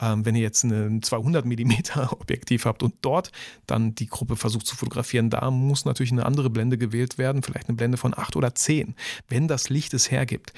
Ähm, 0.00 0.26
wenn 0.26 0.34
ihr 0.34 0.42
jetzt 0.42 0.62
ein 0.64 1.02
200 1.02 1.44
mm 1.46 1.72
Objektiv 2.10 2.66
habt 2.66 2.82
und 2.82 2.94
dort 3.00 3.32
dann 3.66 3.94
die 3.94 4.06
Gruppe 4.06 4.36
versucht 4.36 4.66
zu 4.66 4.76
fotografieren, 4.76 5.30
da 5.30 5.50
muss 5.50 5.84
natürlich 5.84 6.12
eine 6.12 6.26
andere 6.26 6.50
Blende 6.50 6.76
gewählt 6.76 7.18
werden, 7.18 7.42
vielleicht 7.42 7.68
eine 7.68 7.76
Blende 7.76 7.96
von 7.96 8.16
8 8.16 8.36
oder 8.36 8.54
10, 8.54 8.94
wenn 9.28 9.48
das 9.48 9.70
Licht 9.70 9.94
es 9.94 10.10
hergibt. 10.10 10.52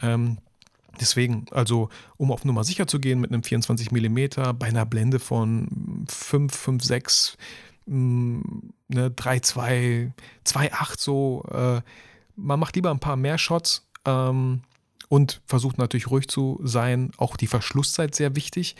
Ähm, 0.00 0.38
Deswegen, 1.00 1.46
also 1.50 1.90
um 2.16 2.32
auf 2.32 2.44
Nummer 2.44 2.64
sicher 2.64 2.86
zu 2.86 2.98
gehen 2.98 3.20
mit 3.20 3.30
einem 3.30 3.42
24 3.42 3.92
mm 3.92 4.56
bei 4.58 4.66
einer 4.66 4.86
Blende 4.86 5.18
von 5.18 6.06
5, 6.08 6.54
5, 6.54 6.82
6, 6.82 7.36
ne, 7.86 9.10
3, 9.10 9.40
2, 9.40 10.12
2, 10.44 10.72
8 10.72 11.00
so, 11.00 11.44
äh, 11.52 11.80
man 12.36 12.60
macht 12.60 12.76
lieber 12.76 12.90
ein 12.90 13.00
paar 13.00 13.16
mehr 13.16 13.38
Shots, 13.38 13.88
ähm, 14.04 14.62
und 15.08 15.40
versucht 15.46 15.78
natürlich 15.78 16.10
ruhig 16.10 16.28
zu 16.28 16.60
sein. 16.62 17.10
Auch 17.16 17.36
die 17.36 17.46
Verschlusszeit 17.46 18.14
sehr 18.14 18.36
wichtig. 18.36 18.76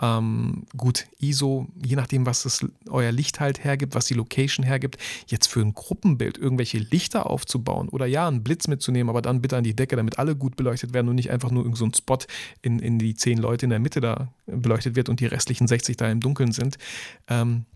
Ähm, 0.00 0.64
gut, 0.76 1.06
ISO, 1.20 1.68
je 1.84 1.96
nachdem, 1.96 2.26
was 2.26 2.42
das, 2.42 2.64
euer 2.88 3.12
Licht 3.12 3.40
halt 3.40 3.62
hergibt, 3.62 3.94
was 3.94 4.06
die 4.06 4.14
Location 4.14 4.64
hergibt, 4.64 4.98
jetzt 5.26 5.46
für 5.46 5.60
ein 5.60 5.74
Gruppenbild 5.74 6.38
irgendwelche 6.38 6.78
Lichter 6.78 7.28
aufzubauen 7.28 7.88
oder 7.88 8.06
ja, 8.06 8.26
einen 8.26 8.42
Blitz 8.42 8.68
mitzunehmen, 8.68 9.10
aber 9.10 9.22
dann 9.22 9.40
bitte 9.40 9.56
an 9.56 9.64
die 9.64 9.76
Decke, 9.76 9.96
damit 9.96 10.18
alle 10.18 10.34
gut 10.34 10.56
beleuchtet 10.56 10.92
werden 10.92 11.08
und 11.08 11.14
nicht 11.16 11.30
einfach 11.30 11.50
nur 11.50 11.64
irgendein 11.64 11.92
so 11.92 11.98
Spot 11.98 12.18
in, 12.62 12.78
in 12.78 12.98
die 12.98 13.14
zehn 13.14 13.38
Leute 13.38 13.66
in 13.66 13.70
der 13.70 13.78
Mitte 13.78 14.00
da 14.00 14.32
beleuchtet 14.46 14.96
wird 14.96 15.08
und 15.08 15.20
die 15.20 15.26
restlichen 15.26 15.68
60 15.68 15.96
da 15.96 16.10
im 16.10 16.20
Dunkeln 16.20 16.52
sind. 16.52 16.78
Ähm, 17.28 17.66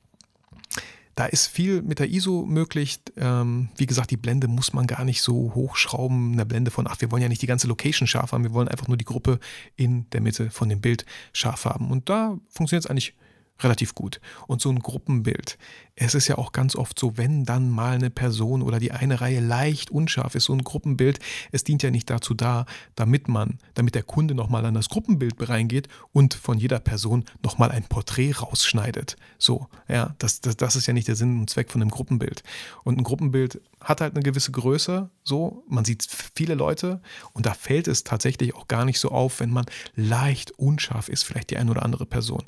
da 1.16 1.24
ist 1.24 1.46
viel 1.46 1.80
mit 1.80 1.98
der 1.98 2.10
ISO 2.10 2.44
möglich. 2.46 3.00
Ähm, 3.16 3.70
wie 3.76 3.86
gesagt, 3.86 4.10
die 4.10 4.18
Blende 4.18 4.48
muss 4.48 4.74
man 4.74 4.86
gar 4.86 5.02
nicht 5.04 5.22
so 5.22 5.54
hochschrauben. 5.54 6.34
Eine 6.34 6.44
Blende 6.44 6.70
von, 6.70 6.86
ach, 6.86 7.00
wir 7.00 7.10
wollen 7.10 7.22
ja 7.22 7.28
nicht 7.28 7.40
die 7.40 7.46
ganze 7.46 7.66
Location 7.66 8.06
scharf 8.06 8.32
haben, 8.32 8.44
wir 8.44 8.52
wollen 8.52 8.68
einfach 8.68 8.86
nur 8.86 8.98
die 8.98 9.06
Gruppe 9.06 9.40
in 9.76 10.08
der 10.10 10.20
Mitte 10.20 10.50
von 10.50 10.68
dem 10.68 10.82
Bild 10.82 11.06
scharf 11.32 11.64
haben. 11.64 11.90
Und 11.90 12.10
da 12.10 12.38
funktioniert 12.50 12.84
es 12.84 12.90
eigentlich 12.90 13.14
relativ 13.60 13.94
gut. 13.94 14.20
Und 14.46 14.60
so 14.60 14.70
ein 14.70 14.80
Gruppenbild. 14.80 15.58
Es 15.94 16.14
ist 16.14 16.28
ja 16.28 16.36
auch 16.36 16.52
ganz 16.52 16.76
oft 16.76 16.98
so, 16.98 17.16
wenn 17.16 17.44
dann 17.44 17.70
mal 17.70 17.94
eine 17.94 18.10
Person 18.10 18.62
oder 18.62 18.78
die 18.78 18.92
eine 18.92 19.20
Reihe 19.20 19.40
leicht 19.40 19.90
unscharf 19.90 20.34
ist, 20.34 20.44
so 20.44 20.52
ein 20.52 20.62
Gruppenbild, 20.62 21.20
es 21.52 21.64
dient 21.64 21.82
ja 21.82 21.90
nicht 21.90 22.10
dazu 22.10 22.34
da, 22.34 22.66
damit 22.96 23.28
man, 23.28 23.58
damit 23.74 23.94
der 23.94 24.02
Kunde 24.02 24.34
nochmal 24.34 24.66
an 24.66 24.74
das 24.74 24.90
Gruppenbild 24.90 25.48
reingeht 25.48 25.88
und 26.12 26.34
von 26.34 26.58
jeder 26.58 26.80
Person 26.80 27.24
nochmal 27.42 27.70
ein 27.70 27.84
Porträt 27.84 28.32
rausschneidet. 28.32 29.16
So, 29.38 29.68
ja, 29.88 30.14
das, 30.18 30.42
das, 30.42 30.56
das 30.56 30.76
ist 30.76 30.86
ja 30.86 30.92
nicht 30.92 31.08
der 31.08 31.16
Sinn 31.16 31.40
und 31.40 31.48
Zweck 31.48 31.70
von 31.70 31.80
einem 31.80 31.90
Gruppenbild. 31.90 32.42
Und 32.84 32.98
ein 32.98 33.04
Gruppenbild 33.04 33.62
hat 33.80 34.02
halt 34.02 34.14
eine 34.14 34.22
gewisse 34.22 34.52
Größe, 34.52 35.08
so, 35.24 35.64
man 35.68 35.84
sieht 35.84 36.06
viele 36.34 36.54
Leute 36.54 37.00
und 37.32 37.46
da 37.46 37.54
fällt 37.54 37.88
es 37.88 38.04
tatsächlich 38.04 38.54
auch 38.54 38.68
gar 38.68 38.84
nicht 38.84 39.00
so 39.00 39.10
auf, 39.10 39.40
wenn 39.40 39.50
man 39.50 39.64
leicht 39.94 40.52
unscharf 40.52 41.08
ist, 41.08 41.22
vielleicht 41.22 41.50
die 41.50 41.56
eine 41.56 41.70
oder 41.70 41.84
andere 41.84 42.04
Person. 42.04 42.44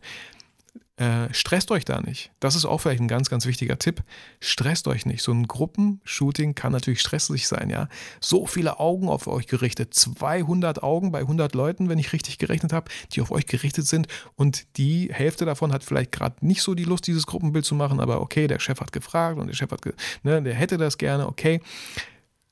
Äh, 0.98 1.32
stresst 1.32 1.70
euch 1.70 1.84
da 1.84 2.00
nicht. 2.00 2.32
Das 2.40 2.56
ist 2.56 2.64
auch 2.64 2.78
vielleicht 2.78 3.00
ein 3.00 3.06
ganz, 3.06 3.30
ganz 3.30 3.46
wichtiger 3.46 3.78
Tipp. 3.78 4.02
Stresst 4.40 4.88
euch 4.88 5.06
nicht. 5.06 5.22
So 5.22 5.30
ein 5.30 5.46
Gruppenshooting 5.46 6.56
kann 6.56 6.72
natürlich 6.72 7.00
stressig 7.00 7.46
sein, 7.46 7.70
ja. 7.70 7.88
So 8.20 8.46
viele 8.46 8.80
Augen 8.80 9.08
auf 9.08 9.28
euch 9.28 9.46
gerichtet. 9.46 9.94
200 9.94 10.82
Augen 10.82 11.12
bei 11.12 11.20
100 11.20 11.54
Leuten, 11.54 11.88
wenn 11.88 12.00
ich 12.00 12.12
richtig 12.12 12.38
gerechnet 12.38 12.72
habe, 12.72 12.90
die 13.12 13.20
auf 13.20 13.30
euch 13.30 13.46
gerichtet 13.46 13.86
sind. 13.86 14.08
Und 14.34 14.76
die 14.76 15.10
Hälfte 15.12 15.44
davon 15.44 15.72
hat 15.72 15.84
vielleicht 15.84 16.10
gerade 16.10 16.44
nicht 16.44 16.62
so 16.62 16.74
die 16.74 16.82
Lust, 16.82 17.06
dieses 17.06 17.26
Gruppenbild 17.26 17.64
zu 17.64 17.76
machen. 17.76 18.00
Aber 18.00 18.20
okay, 18.20 18.48
der 18.48 18.58
Chef 18.58 18.80
hat 18.80 18.90
gefragt 18.90 19.38
und 19.38 19.46
der 19.46 19.54
Chef 19.54 19.70
hat, 19.70 19.80
ne, 20.24 20.42
der 20.42 20.54
hätte 20.54 20.78
das 20.78 20.98
gerne. 20.98 21.28
Okay. 21.28 21.60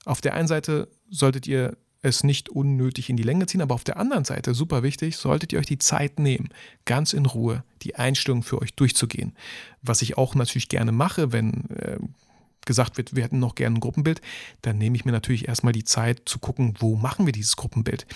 Auf 0.05 0.21
der 0.21 0.35
einen 0.35 0.47
Seite 0.47 0.89
solltet 1.11 1.49
ihr 1.49 1.77
es 2.07 2.25
nicht 2.25 2.49
unnötig 2.49 3.11
in 3.11 3.17
die 3.17 3.23
Länge 3.23 3.47
ziehen, 3.47 3.61
aber 3.61 3.75
auf 3.75 3.85
der 3.85 3.99
anderen 3.99 4.25
Seite, 4.25 4.55
super 4.55 4.83
wichtig, 4.83 5.17
solltet 5.17 5.53
ihr 5.53 5.59
euch 5.59 5.67
die 5.67 5.79
Zeit 5.79 6.19
nehmen, 6.19 6.49
ganz 6.85 7.13
in 7.13 7.27
Ruhe 7.27 7.65
die 7.83 7.97
Einstellung 7.97 8.43
für 8.43 8.61
euch 8.61 8.75
durchzugehen. 8.75 9.33
Was 9.83 10.03
ich 10.03 10.17
auch 10.17 10.35
natürlich 10.35 10.69
gerne 10.69 10.93
mache, 10.93 11.33
wenn 11.33 11.71
äh, 11.71 11.99
gesagt 12.67 12.99
wird, 12.99 13.17
wir 13.17 13.25
hätten 13.25 13.39
noch 13.39 13.55
gerne 13.55 13.77
ein 13.77 13.81
Gruppenbild, 13.81 14.21
dann 14.63 14.79
nehme 14.79 14.97
ich 14.97 15.05
mir 15.05 15.13
natürlich 15.13 15.49
erstmal 15.49 15.73
die 15.73 15.85
Zeit 15.85 16.23
zu 16.27 16.39
gucken, 16.39 16.75
wo 16.79 16.97
machen 16.97 17.25
wir 17.25 17.33
dieses 17.33 17.57
Gruppenbild. 17.57 18.07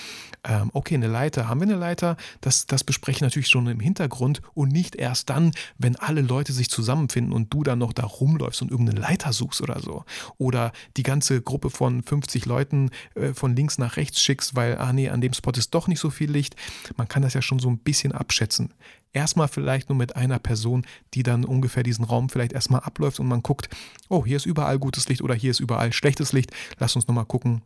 Ähm, 0.44 0.70
okay, 0.74 0.94
eine 0.94 1.06
Leiter, 1.06 1.48
haben 1.48 1.60
wir 1.60 1.66
eine 1.66 1.76
Leiter? 1.76 2.16
Das, 2.40 2.66
das 2.66 2.84
bespreche 2.84 3.18
ich 3.18 3.22
natürlich 3.22 3.48
schon 3.48 3.66
im 3.66 3.80
Hintergrund 3.80 4.42
und 4.54 4.72
nicht 4.72 4.96
erst 4.96 5.30
dann, 5.30 5.52
wenn 5.78 5.96
alle 5.96 6.20
Leute 6.20 6.52
sich 6.52 6.68
zusammenfinden 6.68 7.32
und 7.32 7.52
du 7.52 7.62
dann 7.62 7.78
noch 7.78 7.92
da 7.92 8.04
rumläufst 8.04 8.60
und 8.62 8.70
irgendeine 8.70 9.00
Leiter 9.00 9.32
suchst 9.32 9.60
oder 9.60 9.80
so. 9.80 10.04
Oder 10.38 10.72
die 10.96 11.02
ganze 11.02 11.40
Gruppe 11.40 11.70
von 11.70 12.02
50 12.02 12.46
Leuten 12.46 12.90
äh, 13.14 13.32
von 13.32 13.56
links 13.56 13.78
nach 13.78 13.96
rechts 13.96 14.20
schickst, 14.20 14.56
weil, 14.56 14.78
ah 14.78 14.92
nee, 14.92 15.08
an 15.08 15.20
dem 15.20 15.32
Spot 15.32 15.52
ist 15.52 15.74
doch 15.74 15.88
nicht 15.88 16.00
so 16.00 16.10
viel 16.10 16.30
Licht. 16.30 16.56
Man 16.96 17.08
kann 17.08 17.22
das 17.22 17.34
ja 17.34 17.42
schon 17.42 17.58
so 17.58 17.68
ein 17.68 17.78
bisschen 17.78 18.12
abschätzen 18.12 18.74
erstmal 19.12 19.48
vielleicht 19.48 19.88
nur 19.88 19.96
mit 19.96 20.16
einer 20.16 20.38
Person, 20.38 20.86
die 21.14 21.22
dann 21.22 21.44
ungefähr 21.44 21.82
diesen 21.82 22.04
Raum 22.04 22.28
vielleicht 22.28 22.52
erstmal 22.52 22.80
abläuft 22.80 23.20
und 23.20 23.28
man 23.28 23.42
guckt, 23.42 23.68
oh, 24.08 24.24
hier 24.24 24.36
ist 24.36 24.46
überall 24.46 24.78
gutes 24.78 25.08
Licht 25.08 25.22
oder 25.22 25.34
hier 25.34 25.50
ist 25.50 25.60
überall 25.60 25.92
schlechtes 25.92 26.32
Licht. 26.32 26.52
Lass 26.78 26.96
uns 26.96 27.08
nochmal 27.08 27.26
gucken, 27.26 27.62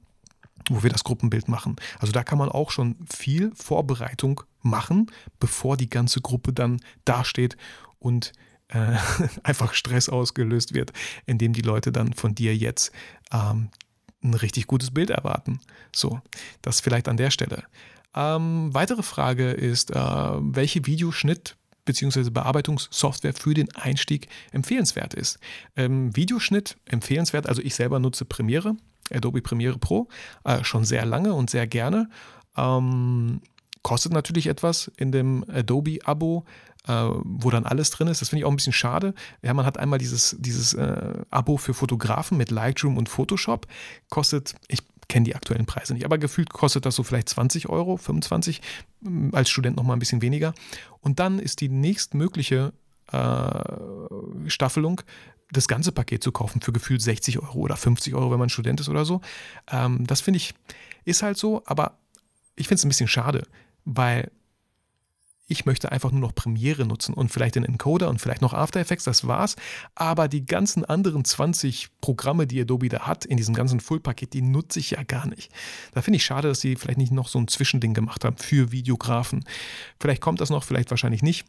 wo 0.70 0.82
wir 0.82 0.90
das 0.90 1.04
Gruppenbild 1.04 1.48
machen. 1.48 1.76
Also 1.98 2.12
da 2.12 2.22
kann 2.22 2.38
man 2.38 2.48
auch 2.48 2.70
schon 2.70 2.96
viel 3.12 3.52
Vorbereitung 3.54 4.42
machen, 4.62 5.10
bevor 5.38 5.76
die 5.76 5.90
ganze 5.90 6.20
Gruppe 6.20 6.52
dann 6.52 6.80
dasteht 7.04 7.56
und 7.98 8.32
äh, 8.68 8.96
einfach 9.42 9.74
Stress 9.74 10.08
ausgelöst 10.08 10.74
wird, 10.74 10.92
indem 11.26 11.52
die 11.52 11.62
Leute 11.62 11.92
dann 11.92 12.12
von 12.12 12.34
dir 12.34 12.56
jetzt 12.56 12.92
ähm, 13.32 13.68
ein 14.22 14.34
richtig 14.34 14.66
gutes 14.66 14.90
Bild 14.90 15.10
erwarten. 15.10 15.60
So, 15.94 16.20
das 16.62 16.80
vielleicht 16.80 17.08
an 17.08 17.18
der 17.18 17.30
Stelle. 17.30 17.64
Ähm, 18.14 18.72
weitere 18.72 19.02
Frage 19.02 19.50
ist, 19.50 19.90
äh, 19.90 19.96
welche 19.96 20.86
Videoschnitt 20.86 21.56
bzw. 21.84 22.30
Bearbeitungssoftware 22.30 23.34
für 23.34 23.54
den 23.54 23.74
Einstieg 23.74 24.28
empfehlenswert 24.52 25.14
ist. 25.14 25.38
Ähm, 25.76 26.14
Videoschnitt 26.16 26.76
empfehlenswert, 26.86 27.48
also 27.48 27.62
ich 27.62 27.74
selber 27.74 27.98
nutze 27.98 28.24
Premiere, 28.24 28.76
Adobe 29.12 29.42
Premiere 29.42 29.78
Pro, 29.78 30.08
äh, 30.44 30.64
schon 30.64 30.84
sehr 30.84 31.04
lange 31.04 31.34
und 31.34 31.50
sehr 31.50 31.66
gerne. 31.66 32.08
Ähm, 32.56 33.40
kostet 33.82 34.12
natürlich 34.12 34.46
etwas 34.46 34.90
in 34.96 35.12
dem 35.12 35.44
Adobe-Abo, 35.48 36.44
äh, 36.86 36.92
wo 36.92 37.50
dann 37.50 37.66
alles 37.66 37.90
drin 37.90 38.08
ist. 38.08 38.20
Das 38.22 38.30
finde 38.30 38.40
ich 38.40 38.44
auch 38.46 38.50
ein 38.50 38.56
bisschen 38.56 38.72
schade. 38.72 39.14
Ja, 39.42 39.52
man 39.52 39.66
hat 39.66 39.78
einmal 39.78 39.98
dieses, 39.98 40.36
dieses 40.38 40.72
äh, 40.74 41.22
Abo 41.30 41.56
für 41.56 41.74
Fotografen 41.74 42.38
mit 42.38 42.50
Lightroom 42.50 42.96
und 42.96 43.08
Photoshop. 43.08 43.66
Kostet, 44.08 44.54
ich 44.68 44.82
kenne 45.08 45.24
die 45.24 45.34
aktuellen 45.34 45.66
Preise 45.66 45.94
nicht, 45.94 46.04
aber 46.04 46.18
gefühlt 46.18 46.50
kostet 46.50 46.86
das 46.86 46.94
so 46.94 47.02
vielleicht 47.02 47.28
20 47.28 47.68
Euro, 47.68 47.96
25, 47.96 48.60
mm, 49.00 49.30
als 49.32 49.50
Student 49.50 49.76
noch 49.76 49.84
mal 49.84 49.94
ein 49.94 49.98
bisschen 49.98 50.22
weniger. 50.22 50.54
Und 51.00 51.18
dann 51.18 51.38
ist 51.38 51.60
die 51.60 51.68
nächstmögliche 51.68 52.72
äh, 53.12 54.48
Staffelung 54.48 55.02
das 55.50 55.68
ganze 55.68 55.92
Paket 55.92 56.22
zu 56.22 56.32
kaufen 56.32 56.60
für 56.60 56.72
gefühlt 56.72 57.02
60 57.02 57.38
Euro 57.40 57.58
oder 57.58 57.76
50 57.76 58.14
Euro, 58.14 58.30
wenn 58.30 58.38
man 58.38 58.48
Student 58.48 58.80
ist 58.80 58.88
oder 58.88 59.04
so. 59.04 59.20
Ähm, 59.70 60.06
das 60.06 60.20
finde 60.20 60.38
ich, 60.38 60.54
ist 61.04 61.22
halt 61.22 61.36
so, 61.36 61.62
aber 61.66 61.98
ich 62.56 62.66
finde 62.68 62.78
es 62.78 62.84
ein 62.84 62.88
bisschen 62.88 63.08
schade, 63.08 63.46
weil 63.84 64.30
ich 65.46 65.66
möchte 65.66 65.92
einfach 65.92 66.10
nur 66.10 66.20
noch 66.20 66.34
Premiere 66.34 66.86
nutzen 66.86 67.14
und 67.14 67.30
vielleicht 67.30 67.56
den 67.56 67.64
Encoder 67.64 68.08
und 68.08 68.20
vielleicht 68.20 68.40
noch 68.40 68.54
After 68.54 68.80
Effects, 68.80 69.04
das 69.04 69.26
war's. 69.26 69.56
Aber 69.94 70.28
die 70.28 70.46
ganzen 70.46 70.84
anderen 70.84 71.24
20 71.24 71.88
Programme, 72.00 72.46
die 72.46 72.60
Adobe 72.60 72.88
da 72.88 73.00
hat, 73.00 73.24
in 73.26 73.36
diesem 73.36 73.54
ganzen 73.54 73.80
Full-Paket, 73.80 74.32
die 74.32 74.42
nutze 74.42 74.78
ich 74.78 74.92
ja 74.92 75.02
gar 75.02 75.26
nicht. 75.26 75.52
Da 75.92 76.00
finde 76.00 76.16
ich 76.16 76.24
schade, 76.24 76.48
dass 76.48 76.60
sie 76.60 76.76
vielleicht 76.76 76.98
nicht 76.98 77.12
noch 77.12 77.28
so 77.28 77.38
ein 77.38 77.48
Zwischending 77.48 77.92
gemacht 77.92 78.24
haben 78.24 78.38
für 78.38 78.72
Videografen. 78.72 79.44
Vielleicht 80.00 80.22
kommt 80.22 80.40
das 80.40 80.50
noch, 80.50 80.64
vielleicht 80.64 80.90
wahrscheinlich 80.90 81.22
nicht. 81.22 81.44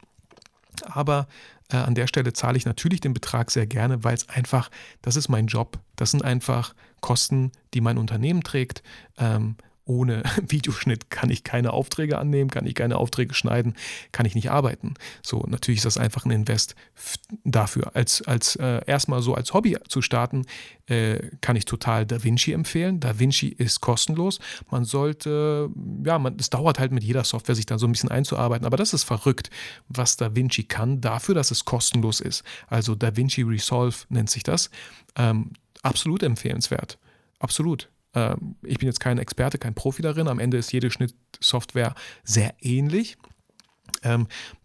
Aber 0.83 1.27
äh, 1.69 1.77
an 1.77 1.95
der 1.95 2.07
Stelle 2.07 2.33
zahle 2.33 2.57
ich 2.57 2.65
natürlich 2.65 2.99
den 2.99 3.13
Betrag 3.13 3.49
sehr 3.49 3.65
gerne, 3.65 4.03
weil 4.03 4.13
es 4.13 4.27
einfach, 4.27 4.69
das 5.01 5.15
ist 5.15 5.29
mein 5.29 5.47
Job. 5.47 5.79
Das 5.95 6.11
sind 6.11 6.23
einfach 6.23 6.75
Kosten, 6.99 7.51
die 7.73 7.79
mein 7.79 7.97
Unternehmen 7.97 8.43
trägt. 8.43 8.83
Ähm, 9.17 9.55
ohne 9.85 10.23
Videoschnitt 10.47 11.09
kann 11.09 11.29
ich 11.29 11.43
keine 11.43 11.71
Aufträge 11.73 12.17
annehmen, 12.17 12.49
kann 12.49 12.65
ich 12.65 12.75
keine 12.75 12.97
Aufträge 12.97 13.33
schneiden, 13.33 13.75
kann 14.11 14.25
ich 14.25 14.35
nicht 14.35 14.51
arbeiten. 14.51 14.95
So, 15.21 15.45
natürlich 15.47 15.79
ist 15.79 15.85
das 15.85 15.97
einfach 15.97 16.25
ein 16.25 16.31
Invest 16.31 16.75
dafür. 17.43 17.95
Als, 17.95 18.21
als 18.23 18.55
äh, 18.57 18.81
erstmal 18.85 19.21
so 19.21 19.33
als 19.35 19.53
Hobby 19.53 19.77
zu 19.87 20.01
starten, 20.01 20.45
äh, 20.87 21.19
kann 21.41 21.55
ich 21.55 21.65
total 21.65 22.05
DaVinci 22.05 22.51
empfehlen. 22.51 22.99
DaVinci 22.99 23.47
ist 23.47 23.81
kostenlos. 23.81 24.39
Man 24.69 24.85
sollte, 24.85 25.69
ja, 26.03 26.19
man, 26.19 26.37
es 26.39 26.49
dauert 26.49 26.79
halt 26.79 26.91
mit 26.91 27.03
jeder 27.03 27.23
Software, 27.23 27.55
sich 27.55 27.65
da 27.65 27.77
so 27.77 27.87
ein 27.87 27.91
bisschen 27.91 28.09
einzuarbeiten, 28.09 28.65
aber 28.65 28.77
das 28.77 28.93
ist 28.93 29.03
verrückt, 29.03 29.49
was 29.87 30.17
DaVinci 30.17 30.63
kann, 30.63 31.01
dafür, 31.01 31.35
dass 31.35 31.51
es 31.51 31.65
kostenlos 31.65 32.19
ist. 32.19 32.43
Also 32.67 32.95
DaVinci 32.95 33.43
Resolve 33.43 33.95
nennt 34.09 34.29
sich 34.29 34.43
das. 34.43 34.69
Ähm, 35.15 35.51
absolut 35.81 36.23
empfehlenswert. 36.23 36.97
Absolut. 37.39 37.89
Ähm, 38.15 38.55
ich 38.63 38.79
bin 38.79 38.87
jetzt 38.87 38.99
kein 38.99 39.17
Experte, 39.17 39.57
kein 39.57 39.75
Profi 39.75 40.01
darin. 40.01 40.27
Am 40.27 40.39
Ende 40.39 40.57
ist 40.57 40.71
jede 40.71 40.89
Schnittsoftware 40.89 41.93
sehr 42.23 42.53
ähnlich. 42.61 43.17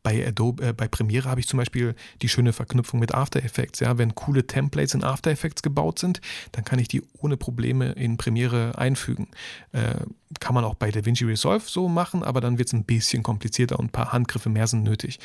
Bei 0.02 0.26
Adobe, 0.26 0.68
äh, 0.68 0.72
bei 0.72 0.88
Premiere 0.88 1.28
habe 1.28 1.40
ich 1.40 1.48
zum 1.48 1.58
Beispiel 1.58 1.94
die 2.22 2.28
schöne 2.28 2.52
Verknüpfung 2.52 3.00
mit 3.00 3.14
After 3.14 3.42
Effects. 3.42 3.80
Ja, 3.80 3.98
wenn 3.98 4.14
coole 4.14 4.46
Templates 4.46 4.94
in 4.94 5.04
After 5.04 5.30
Effects 5.30 5.62
gebaut 5.62 5.98
sind, 5.98 6.20
dann 6.52 6.64
kann 6.64 6.78
ich 6.78 6.88
die 6.88 7.02
ohne 7.18 7.36
Probleme 7.36 7.92
in 7.92 8.16
Premiere 8.16 8.78
einfügen. 8.78 9.28
Äh, 9.72 10.04
kann 10.38 10.54
man 10.54 10.64
auch 10.64 10.74
bei 10.74 10.90
DaVinci 10.90 11.24
Resolve 11.24 11.64
so 11.66 11.88
machen, 11.88 12.22
aber 12.22 12.40
dann 12.40 12.58
wird 12.58 12.68
es 12.68 12.72
ein 12.72 12.84
bisschen 12.84 13.22
komplizierter 13.22 13.78
und 13.78 13.86
ein 13.86 13.90
paar 13.90 14.12
Handgriffe 14.12 14.48
mehr 14.48 14.66
sind 14.66 14.84
nötig. 14.84 15.18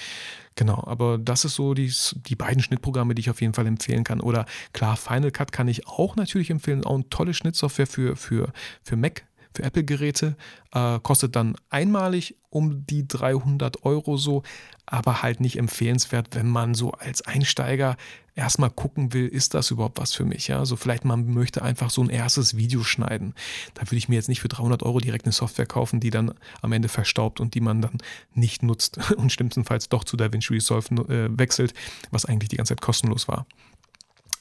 Genau, 0.56 0.84
aber 0.88 1.18
das 1.18 1.46
ist 1.46 1.56
so 1.56 1.74
die, 1.74 1.94
die 2.28 2.36
beiden 2.36 2.62
Schnittprogramme, 2.62 3.14
die 3.14 3.20
ich 3.20 3.30
auf 3.30 3.42
jeden 3.42 3.54
Fall 3.54 3.68
empfehlen 3.68 4.04
kann. 4.04 4.22
Oder 4.22 4.46
klar, 4.74 4.98
Final 4.98 5.32
Cut 5.32 5.52
kann 5.52 5.68
ich 5.68 5.88
auch 5.88 6.16
natürlich 6.16 6.50
empfehlen. 6.50 6.86
Auch 6.86 6.96
eine 6.96 7.10
tolle 7.10 7.34
Schnittsoftware 7.34 7.88
für, 7.88 8.16
für, 8.16 8.52
für 8.82 8.96
Mac 8.96 9.26
für 9.58 9.64
Apple-Geräte. 9.64 10.36
Äh, 10.72 11.00
kostet 11.00 11.36
dann 11.36 11.56
einmalig 11.70 12.36
um 12.50 12.86
die 12.86 13.08
300 13.08 13.84
Euro 13.84 14.18
so, 14.18 14.44
aber 14.86 15.22
halt 15.22 15.40
nicht 15.40 15.58
empfehlenswert, 15.58 16.36
wenn 16.36 16.48
man 16.48 16.74
so 16.74 16.92
als 16.92 17.22
Einsteiger 17.22 17.98
erstmal 18.36 18.70
gucken 18.70 19.14
will, 19.14 19.28
ist 19.28 19.54
das 19.54 19.72
überhaupt 19.72 20.00
was 20.00 20.14
für 20.14 20.26
mich? 20.26 20.48
Ja, 20.48 20.66
so 20.66 20.76
vielleicht 20.76 21.06
man 21.06 21.34
möchte 21.34 21.62
einfach 21.62 21.90
so 21.90 22.02
ein 22.02 22.10
erstes 22.10 22.56
Video 22.58 22.84
schneiden. 22.84 23.34
Da 23.74 23.84
würde 23.84 23.98
ich 23.98 24.10
mir 24.10 24.16
jetzt 24.16 24.30
nicht 24.30 24.42
für 24.42 24.48
300 24.48 24.84
Euro 24.84 25.00
direkt 25.00 25.26
eine 25.26 25.32
Software 25.32 25.66
kaufen, 25.66 26.00
die 26.00 26.10
dann 26.10 26.34
am 26.62 26.72
Ende 26.72 26.90
verstaubt 26.90 27.40
und 27.40 27.56
die 27.56 27.62
man 27.62 27.82
dann 27.82 27.98
nicht 28.34 28.62
nutzt 28.62 29.00
und 29.18 29.32
schlimmstenfalls 29.32 29.90
doch 29.90 30.04
zu 30.04 30.18
DaVinci 30.18 30.54
Resolve 30.54 30.96
äh, 31.10 31.38
wechselt, 31.38 31.74
was 32.12 32.26
eigentlich 32.26 32.50
die 32.50 32.58
ganze 32.58 32.72
Zeit 32.72 32.82
kostenlos 32.82 33.28
war. 33.28 33.46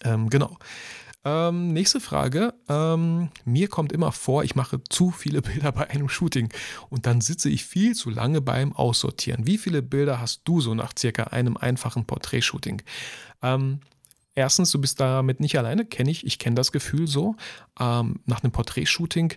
Ähm, 0.03 0.29
genau. 0.29 0.59
Ähm, 1.25 1.73
nächste 1.73 2.01
Frage. 2.01 2.53
Ähm, 2.69 3.31
mir 3.47 3.69
kommt 3.69 3.93
immer 3.93 4.13
vor, 4.13 4.45
ich 4.45 4.55
mache 4.55 4.83
zu 4.91 5.11
viele 5.11 5.41
Bilder 5.43 5.73
bei 5.73 5.89
einem 5.89 6.09
Shooting 6.09 6.51
und 6.91 7.07
dann 7.07 7.21
sitze 7.21 7.49
ich 7.49 7.65
viel 7.65 7.95
zu 7.95 8.11
lange 8.11 8.41
beim 8.41 8.75
Aussortieren. 8.75 9.47
Wie 9.47 9.57
viele 9.57 9.83
Bilder 9.83 10.21
hast 10.21 10.43
du 10.45 10.61
so 10.61 10.75
nach 10.75 10.93
circa 10.99 11.25
einem 11.25 11.57
einfachen 11.57 12.05
Porträtshooting? 12.05 12.83
Ähm, 13.43 13.81
erstens, 14.35 14.71
du 14.71 14.81
bist 14.81 15.01
damit 15.01 15.41
nicht 15.41 15.59
alleine, 15.59 15.87
kenne 15.87 16.11
ich, 16.11 16.27
ich 16.27 16.39
kenne 16.39 16.57
das 16.57 16.73
Gefühl 16.73 17.07
so. 17.07 17.37
Ähm, 17.81 18.21
nach 18.27 18.43
einem 18.43 18.53
Porträtshooting, 18.53 19.33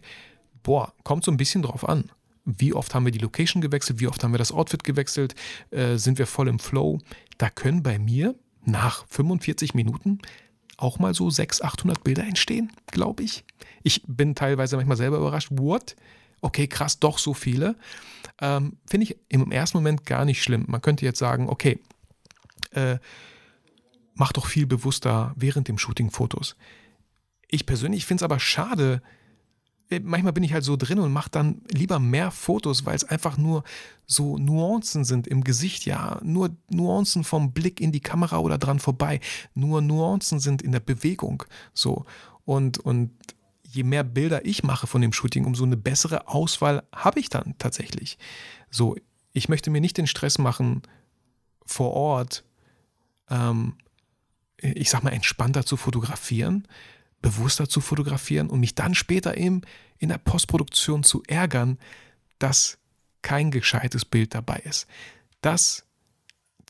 boah, 0.63 0.93
kommt 1.03 1.23
so 1.23 1.31
ein 1.31 1.37
bisschen 1.37 1.61
drauf 1.61 1.87
an. 1.87 2.11
Wie 2.43 2.73
oft 2.73 2.95
haben 2.95 3.05
wir 3.05 3.11
die 3.11 3.19
Location 3.19 3.61
gewechselt? 3.61 3.99
Wie 3.99 4.07
oft 4.07 4.23
haben 4.23 4.33
wir 4.33 4.37
das 4.37 4.51
Outfit 4.51 4.83
gewechselt? 4.83 5.35
Äh, 5.71 5.95
sind 5.95 6.17
wir 6.17 6.27
voll 6.27 6.49
im 6.49 6.59
Flow? 6.59 6.99
Da 7.37 7.49
können 7.49 7.83
bei 7.83 7.97
mir 7.97 8.35
nach 8.65 9.05
45 9.07 9.73
Minuten 9.73 10.19
auch 10.77 10.99
mal 10.99 11.13
so 11.13 11.29
600, 11.29 11.73
800 11.73 12.03
Bilder 12.03 12.23
entstehen, 12.23 12.71
glaube 12.87 13.23
ich. 13.23 13.43
Ich 13.83 14.03
bin 14.07 14.35
teilweise 14.35 14.75
manchmal 14.75 14.97
selber 14.97 15.17
überrascht. 15.17 15.49
What? 15.51 15.95
Okay, 16.41 16.67
krass, 16.67 16.99
doch 16.99 17.17
so 17.17 17.33
viele. 17.33 17.75
Ähm, 18.39 18.77
Finde 18.85 19.05
ich 19.05 19.17
im 19.29 19.51
ersten 19.51 19.77
Moment 19.77 20.05
gar 20.05 20.23
nicht 20.23 20.43
schlimm. 20.43 20.65
Man 20.67 20.81
könnte 20.81 21.05
jetzt 21.05 21.19
sagen, 21.19 21.49
okay, 21.49 21.79
äh, 22.71 22.97
mach 24.13 24.31
doch 24.31 24.45
viel 24.45 24.67
bewusster 24.67 25.33
während 25.35 25.67
dem 25.67 25.77
Shooting 25.77 26.11
Fotos. 26.11 26.55
Ich 27.47 27.65
persönlich 27.65 28.05
finde 28.05 28.21
es 28.21 28.25
aber 28.25 28.39
schade, 28.39 29.01
manchmal 30.03 30.33
bin 30.33 30.43
ich 30.43 30.53
halt 30.53 30.63
so 30.63 30.75
drin 30.75 30.99
und 30.99 31.11
mache 31.11 31.29
dann 31.29 31.61
lieber 31.71 31.99
mehr 31.99 32.31
Fotos, 32.31 32.85
weil 32.85 32.95
es 32.95 33.03
einfach 33.03 33.37
nur 33.37 33.63
so 34.05 34.37
Nuancen 34.37 35.03
sind 35.03 35.27
im 35.27 35.43
Gesicht, 35.43 35.85
ja, 35.85 36.19
nur 36.23 36.55
Nuancen 36.69 37.23
vom 37.23 37.53
Blick 37.53 37.79
in 37.79 37.91
die 37.91 37.99
Kamera 37.99 38.39
oder 38.39 38.57
dran 38.57 38.79
vorbei, 38.79 39.19
nur 39.53 39.81
Nuancen 39.81 40.39
sind 40.39 40.61
in 40.61 40.71
der 40.71 40.79
Bewegung, 40.79 41.43
so. 41.73 42.05
Und 42.45 42.79
und 42.79 43.11
je 43.63 43.83
mehr 43.83 44.03
Bilder 44.03 44.45
ich 44.45 44.63
mache 44.63 44.87
von 44.87 45.01
dem 45.01 45.13
Shooting, 45.13 45.45
umso 45.45 45.63
eine 45.63 45.77
bessere 45.77 46.27
Auswahl 46.27 46.83
habe 46.93 47.19
ich 47.19 47.29
dann 47.29 47.55
tatsächlich. 47.57 48.17
So, 48.69 48.95
ich 49.33 49.49
möchte 49.49 49.69
mir 49.69 49.81
nicht 49.81 49.97
den 49.97 50.07
Stress 50.07 50.37
machen 50.37 50.81
vor 51.65 51.91
Ort, 51.91 52.43
ähm, 53.29 53.75
ich 54.57 54.89
sag 54.89 55.03
mal 55.03 55.11
entspannter 55.11 55.65
zu 55.65 55.77
fotografieren, 55.77 56.67
bewusster 57.27 57.67
zu 57.67 57.81
fotografieren 57.81 58.49
und 58.49 58.61
mich 58.61 58.73
dann 58.73 58.95
später 58.95 59.35
eben 59.35 59.61
in 59.97 60.07
der 60.07 60.17
Postproduktion 60.17 61.03
zu 61.03 61.23
ärgern, 61.27 61.77
dass 62.39 62.77
kein 63.21 63.51
gescheites 63.51 64.05
Bild 64.05 64.33
dabei 64.33 64.57
ist. 64.63 64.87
Das 65.41 65.85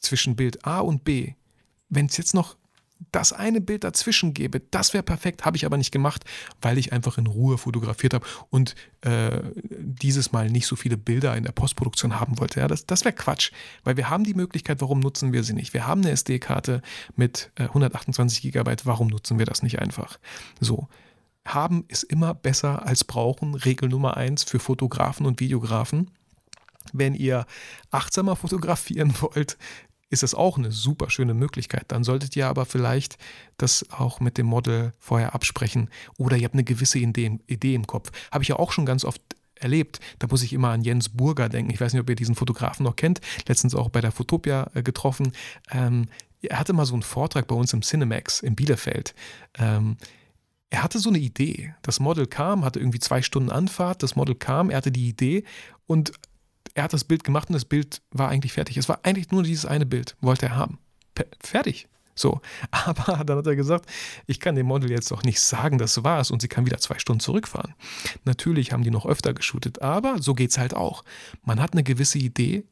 zwischen 0.02 0.36
Bild 0.36 0.66
A 0.66 0.80
und 0.80 1.04
B, 1.04 1.34
wenn 1.90 2.08
es 2.08 2.18
jetzt 2.18 2.34
noch 2.34 2.58
das 3.12 3.34
eine 3.34 3.62
Bild 3.62 3.84
dazwischen 3.84 4.34
gebe, 4.34 4.60
das 4.60 4.94
wäre 4.94 5.04
perfekt, 5.04 5.46
habe 5.46 5.58
ich 5.58 5.66
aber 5.66 5.78
nicht 5.78 5.92
gemacht, 5.92 6.24
weil 6.62 6.78
ich 6.78 6.94
einfach 6.94 7.18
in 7.18 7.28
Ruhe 7.28 7.58
fotografiert 7.58 8.14
habe 8.14 8.26
und 8.50 8.76
äh, 9.02 9.42
dieses 9.54 10.32
Mal 10.32 10.50
nicht 10.50 10.68
so 10.68 10.76
viele 10.76 10.98
Bilder 10.98 11.36
in 11.36 11.44
der 11.44 11.52
Postproduktion 11.52 12.20
haben 12.20 12.40
wollte. 12.40 12.60
Ja, 12.60 12.68
das 12.68 12.86
das 12.86 13.06
wäre 13.06 13.16
Quatsch, 13.16 13.52
weil 13.84 13.98
wir 13.98 14.10
haben 14.10 14.24
die 14.24 14.34
Möglichkeit, 14.34 14.82
warum 14.82 15.00
nutzen 15.00 15.34
wir 15.34 15.44
sie 15.44 15.54
nicht? 15.54 15.74
Wir 15.74 15.88
haben 15.88 16.02
eine 16.02 16.12
SD-Karte 16.12 16.82
mit 17.16 17.52
äh, 17.56 17.64
128 17.64 18.42
GB, 18.42 18.76
warum 18.84 19.08
nutzen 19.08 19.40
wir 19.40 19.46
das 19.46 19.64
nicht 19.64 19.80
einfach? 19.80 20.20
So. 20.60 20.88
Haben 21.46 21.86
ist 21.88 22.04
immer 22.04 22.34
besser 22.34 22.86
als 22.86 23.06
brauchen. 23.06 23.56
Regel 23.56 23.88
Nummer 23.88 24.18
eins 24.18 24.44
für 24.44 24.60
Fotografen 24.60 25.26
und 25.26 25.40
Videografen. 25.40 26.12
Wenn 26.92 27.14
ihr 27.14 27.46
achtsamer 27.90 28.36
fotografieren 28.36 29.14
wollt, 29.22 29.58
ist 30.10 30.24
es 30.24 30.34
auch 30.34 30.58
eine 30.58 30.72
super 30.72 31.10
schöne 31.10 31.34
Möglichkeit. 31.34 31.86
Dann 31.90 32.04
solltet 32.04 32.36
ihr 32.36 32.48
aber 32.48 32.66
vielleicht 32.66 33.18
das 33.58 33.86
auch 33.92 34.20
mit 34.20 34.38
dem 34.38 34.46
Model 34.46 34.94
vorher 35.00 35.36
absprechen 35.36 35.90
oder 36.18 36.38
ihr 36.38 36.46
habt 36.46 36.56
eine 36.56 36.64
gewisse 36.64 37.00
Idee, 37.00 37.40
Idee 37.48 37.76
im 37.76 37.88
Kopf. 37.88 38.12
Habe 38.32 38.44
ich 38.44 38.50
ja 38.50 38.58
auch 38.58 38.72
schon 38.72 38.86
ganz 38.86 39.04
oft 39.04 39.22
erlebt. 39.56 40.00
Da 40.20 40.28
muss 40.28 40.44
ich 40.44 40.54
immer 40.54 40.70
an 40.70 40.84
Jens 40.84 41.10
Burger 41.10 41.50
denken. 41.50 41.72
Ich 41.72 41.82
weiß 41.82 41.94
nicht, 41.94 42.02
ob 42.02 42.10
ihr 42.10 42.16
diesen 42.16 42.36
Fotografen 42.36 42.84
noch 42.84 42.96
kennt. 42.96 43.22
Letztens 43.48 43.76
auch 43.76 43.90
bei 43.90 44.02
der 44.02 44.12
Fotopia 44.12 44.70
äh, 44.74 44.84
getroffen. 44.84 45.32
Ähm, 45.72 46.08
er 46.42 46.60
hatte 46.60 46.74
mal 46.74 46.86
so 46.86 46.94
einen 46.94 47.04
Vortrag 47.04 47.48
bei 47.48 47.56
uns 47.56 47.74
im 47.74 47.82
Cinemax 47.82 48.42
in 48.42 48.56
Bielefeld. 48.56 49.16
Ähm, 49.58 49.98
er 50.70 50.84
hatte 50.84 51.00
so 51.00 51.10
eine 51.10 51.18
Idee. 51.18 51.74
Das 51.82 52.00
Model 52.00 52.28
kam, 52.28 52.64
hatte 52.66 52.80
irgendwie 52.80 53.00
zwei 53.00 53.22
Stunden 53.22 53.50
Anfahrt. 53.50 54.04
Das 54.04 54.16
Model 54.16 54.36
kam, 54.36 54.70
er 54.70 54.78
hatte 54.78 54.92
die 54.92 55.08
Idee 55.08 55.44
und 55.86 56.12
er 56.78 56.84
hat 56.84 56.94
das 56.94 57.04
Bild 57.04 57.24
gemacht 57.24 57.50
und 57.50 57.54
das 57.54 57.66
Bild 57.66 58.02
war 58.12 58.30
eigentlich 58.30 58.54
fertig. 58.54 58.78
Es 58.78 58.88
war 58.88 59.00
eigentlich 59.02 59.32
nur 59.32 59.42
dieses 59.42 59.66
eine 59.66 59.88
Bild, 59.88 60.16
wollte 60.22 60.46
er 60.46 60.56
haben. 60.56 60.78
fertig. 61.40 61.88
So, 62.14 62.40
aber 62.72 63.24
dann 63.24 63.40
hat 63.40 63.48
er 63.48 63.56
gesagt, 63.56 63.90
ich 64.28 64.40
kann 64.40 64.56
dem 64.56 64.68
Model 64.68 64.92
jetzt 64.92 65.10
doch 65.10 65.24
nicht 65.24 65.42
sagen, 65.42 65.80
das 65.80 66.04
war's 66.04 66.30
und 66.30 66.40
sie 66.40 66.48
kann 66.48 66.68
wieder 66.68 66.78
zwei 66.78 67.00
Stunden 67.00 67.20
zurückfahren. 67.20 67.74
Natürlich 68.26 68.74
haben 68.74 68.84
die 68.84 68.92
noch 68.92 69.08
öfter 69.08 69.34
geshootet, 69.34 69.82
aber 69.82 70.22
so 70.22 70.36
geht's 70.36 70.60
halt 70.60 70.76
auch. 70.76 71.04
Man 71.44 71.60
hat 71.60 71.74
eine 71.74 71.84
gewisse 71.84 72.20
Idee 72.20 72.64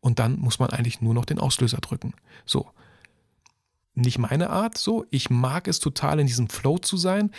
und 0.00 0.20
dann 0.20 0.38
muss 0.38 0.60
man 0.60 0.70
eigentlich 0.70 1.00
nur 1.00 1.14
noch 1.14 1.24
den 1.24 1.40
Auslöser 1.40 1.78
drücken. 1.78 2.14
So. 2.46 2.70
Nicht 3.94 4.18
meine 4.18 4.50
Art, 4.50 4.78
so. 4.78 5.04
Ich 5.10 5.30
mag 5.30 5.66
es 5.66 5.80
total, 5.80 6.20
in 6.20 6.28
diesem 6.28 6.48
Flow 6.48 6.78
zu 6.78 6.96
sein. 6.96 7.32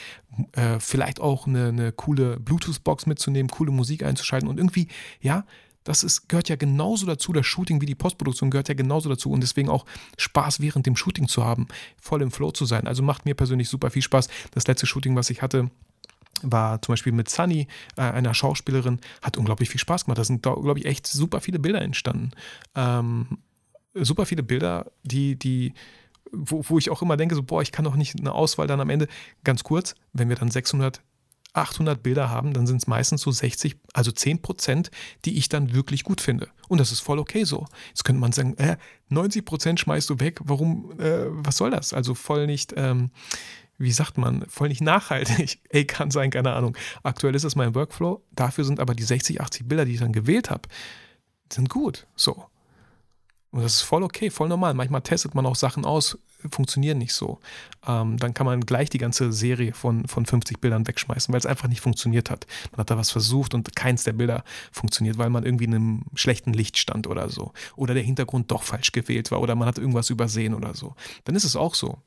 Äh, 0.52 0.82
vielleicht 0.82 1.22
auch 1.22 1.48
eine, 1.48 1.70
eine 1.70 1.94
coole 1.94 2.42
Bluetooth-Box 2.42 3.06
mitzunehmen, 3.06 3.50
coole 3.50 3.72
Musik 3.72 4.04
einzuschalten 4.04 4.50
und 4.50 4.58
irgendwie, 4.58 4.90
ja, 5.22 5.46
das 5.90 6.04
ist, 6.04 6.30
gehört 6.30 6.50
ja 6.50 6.56
genauso 6.56 7.08
dazu, 7.08 7.34
das 7.34 7.48
Shooting 7.48 7.82
wie 7.82 7.88
die 7.88 7.96
Postproduktion 7.96 8.52
gehört 8.52 8.68
ja 8.70 8.76
genauso 8.76 9.10
dazu 9.10 9.32
und 9.32 9.42
deswegen 9.42 9.70
auch 9.70 9.88
Spaß 10.20 10.60
während 10.60 10.86
dem 10.86 10.96
Shooting 10.96 11.28
zu 11.28 11.44
haben, 11.44 11.68
voll 12.00 12.22
im 12.22 12.30
Flow 12.30 12.52
zu 12.52 12.66
sein. 12.66 12.86
Also 12.86 13.02
macht 13.02 13.26
mir 13.26 13.34
persönlich 13.34 13.70
super 13.70 13.90
viel 13.90 14.04
Spaß. 14.04 14.28
Das 14.52 14.68
letzte 14.68 14.86
Shooting, 14.86 15.16
was 15.16 15.32
ich 15.32 15.42
hatte, 15.42 15.72
war 16.44 16.80
zum 16.84 16.94
Beispiel 16.94 17.12
mit 17.12 17.28
Sunny, 17.28 17.68
äh, 17.98 18.02
einer 18.02 18.36
Schauspielerin, 18.36 19.00
hat 19.24 19.36
unglaublich 19.36 19.68
viel 19.68 19.80
Spaß 19.80 20.06
gemacht. 20.06 20.20
Da 20.20 20.24
sind, 20.24 20.44
glaube 20.44 20.78
ich, 20.78 20.86
echt 20.86 21.08
super 21.08 21.42
viele 21.42 21.58
Bilder 21.58 21.82
entstanden. 21.82 22.34
Ähm, 22.76 23.40
super 23.96 24.28
viele 24.28 24.44
Bilder, 24.44 24.92
die, 25.02 25.38
die, 25.38 25.74
wo, 26.32 26.64
wo 26.68 26.78
ich 26.78 26.92
auch 26.92 27.02
immer 27.02 27.18
denke, 27.18 27.34
so, 27.34 27.42
boah, 27.42 27.64
ich 27.64 27.72
kann 27.72 27.86
doch 27.86 27.96
nicht 27.96 28.20
eine 28.20 28.34
Auswahl 28.34 28.68
dann 28.68 28.80
am 28.80 28.92
Ende, 28.92 29.08
ganz 29.44 29.64
kurz, 29.64 29.96
wenn 30.14 30.30
wir 30.30 30.36
dann 30.36 30.52
600 30.52 31.02
800 31.60 32.02
Bilder 32.02 32.30
haben, 32.30 32.54
dann 32.54 32.68
sind 32.68 32.78
es 32.78 32.88
meistens 32.88 33.22
so 33.22 33.32
60, 33.32 33.78
also 33.94 34.12
10 34.12 34.42
Prozent, 34.42 34.92
die 35.26 35.38
ich 35.38 35.50
dann 35.50 35.74
wirklich 35.74 36.04
gut 36.04 36.22
finde. 36.22 36.50
Und 36.68 36.80
das 36.80 36.92
ist 36.92 37.00
voll 37.00 37.20
okay 37.20 37.44
so. 37.44 37.68
Jetzt 37.90 38.04
könnte 38.04 38.22
man 38.22 38.32
sagen, 38.32 38.56
äh, 38.58 38.78
90 39.10 39.46
Prozent 39.46 39.80
schmeißt 39.80 40.10
du 40.10 40.20
weg, 40.20 40.40
warum, 40.44 41.00
äh, 41.00 41.26
was 41.28 41.58
soll 41.58 41.72
das? 41.72 41.94
Also 41.94 42.16
voll 42.16 42.48
nicht, 42.48 42.74
ähm, 42.78 43.12
wie 43.78 43.92
sagt 43.92 44.18
man, 44.18 44.46
voll 44.48 44.70
nicht 44.70 44.82
nachhaltig. 44.82 45.60
Ey, 45.70 45.86
kann 45.86 46.12
sein, 46.12 46.32
keine 46.32 46.54
Ahnung. 46.54 46.78
Aktuell 47.04 47.36
ist 47.36 47.44
es 47.44 47.56
mein 47.56 47.76
Workflow, 47.76 48.24
dafür 48.32 48.64
sind 48.66 48.80
aber 48.80 48.94
die 48.94 49.04
60, 49.04 49.42
80 49.42 49.68
Bilder, 49.68 49.86
die 49.86 49.94
ich 49.94 50.00
dann 50.00 50.14
gewählt 50.14 50.50
habe, 50.50 50.68
sind 51.52 51.70
gut. 51.70 52.08
So. 52.16 52.46
Und 53.52 53.64
das 53.64 53.76
ist 53.76 53.82
voll 53.82 54.04
okay, 54.04 54.30
voll 54.30 54.48
normal. 54.48 54.76
Manchmal 54.76 55.02
testet 55.02 55.34
man 55.34 55.46
auch 55.46 55.56
Sachen 55.56 55.84
aus, 55.84 56.20
funktionieren 56.50 57.00
nicht 57.00 57.14
so. 57.14 57.40
Ähm, 57.88 58.18
dann 58.18 58.34
kann 58.36 58.46
man 58.46 58.62
gleich 58.62 58.90
die 58.90 59.00
ganze 59.00 59.34
Serie 59.34 59.74
von, 59.74 60.08
von 60.08 60.26
50 60.26 60.62
Bildern 60.62 60.88
wegschmeißen, 60.88 61.34
weil 61.34 61.40
es 61.40 61.48
einfach 61.48 61.68
nicht 61.68 61.82
funktioniert 61.82 62.30
hat. 62.30 62.46
Man 62.72 62.80
hat 62.80 62.92
da 62.92 62.98
was 62.98 63.10
versucht 63.10 63.56
und 63.56 63.76
keins 63.76 64.04
der 64.04 64.14
Bilder 64.14 64.44
funktioniert, 64.72 65.18
weil 65.18 65.32
man 65.32 65.44
irgendwie 65.44 65.66
in 65.66 65.74
einem 65.74 66.02
schlechten 66.14 66.54
Licht 66.54 66.78
stand 66.78 67.08
oder 67.08 67.30
so. 67.30 67.52
Oder 67.76 67.96
der 67.96 68.04
Hintergrund 68.04 68.52
doch 68.52 68.62
falsch 68.62 68.92
gewählt 68.92 69.32
war 69.32 69.42
oder 69.42 69.56
man 69.56 69.68
hat 69.68 69.80
irgendwas 69.80 70.12
übersehen 70.12 70.54
oder 70.54 70.76
so. 70.76 70.96
Dann 71.24 71.36
ist 71.36 71.44
es 71.44 71.56
auch 71.56 71.74
so. 71.74 71.98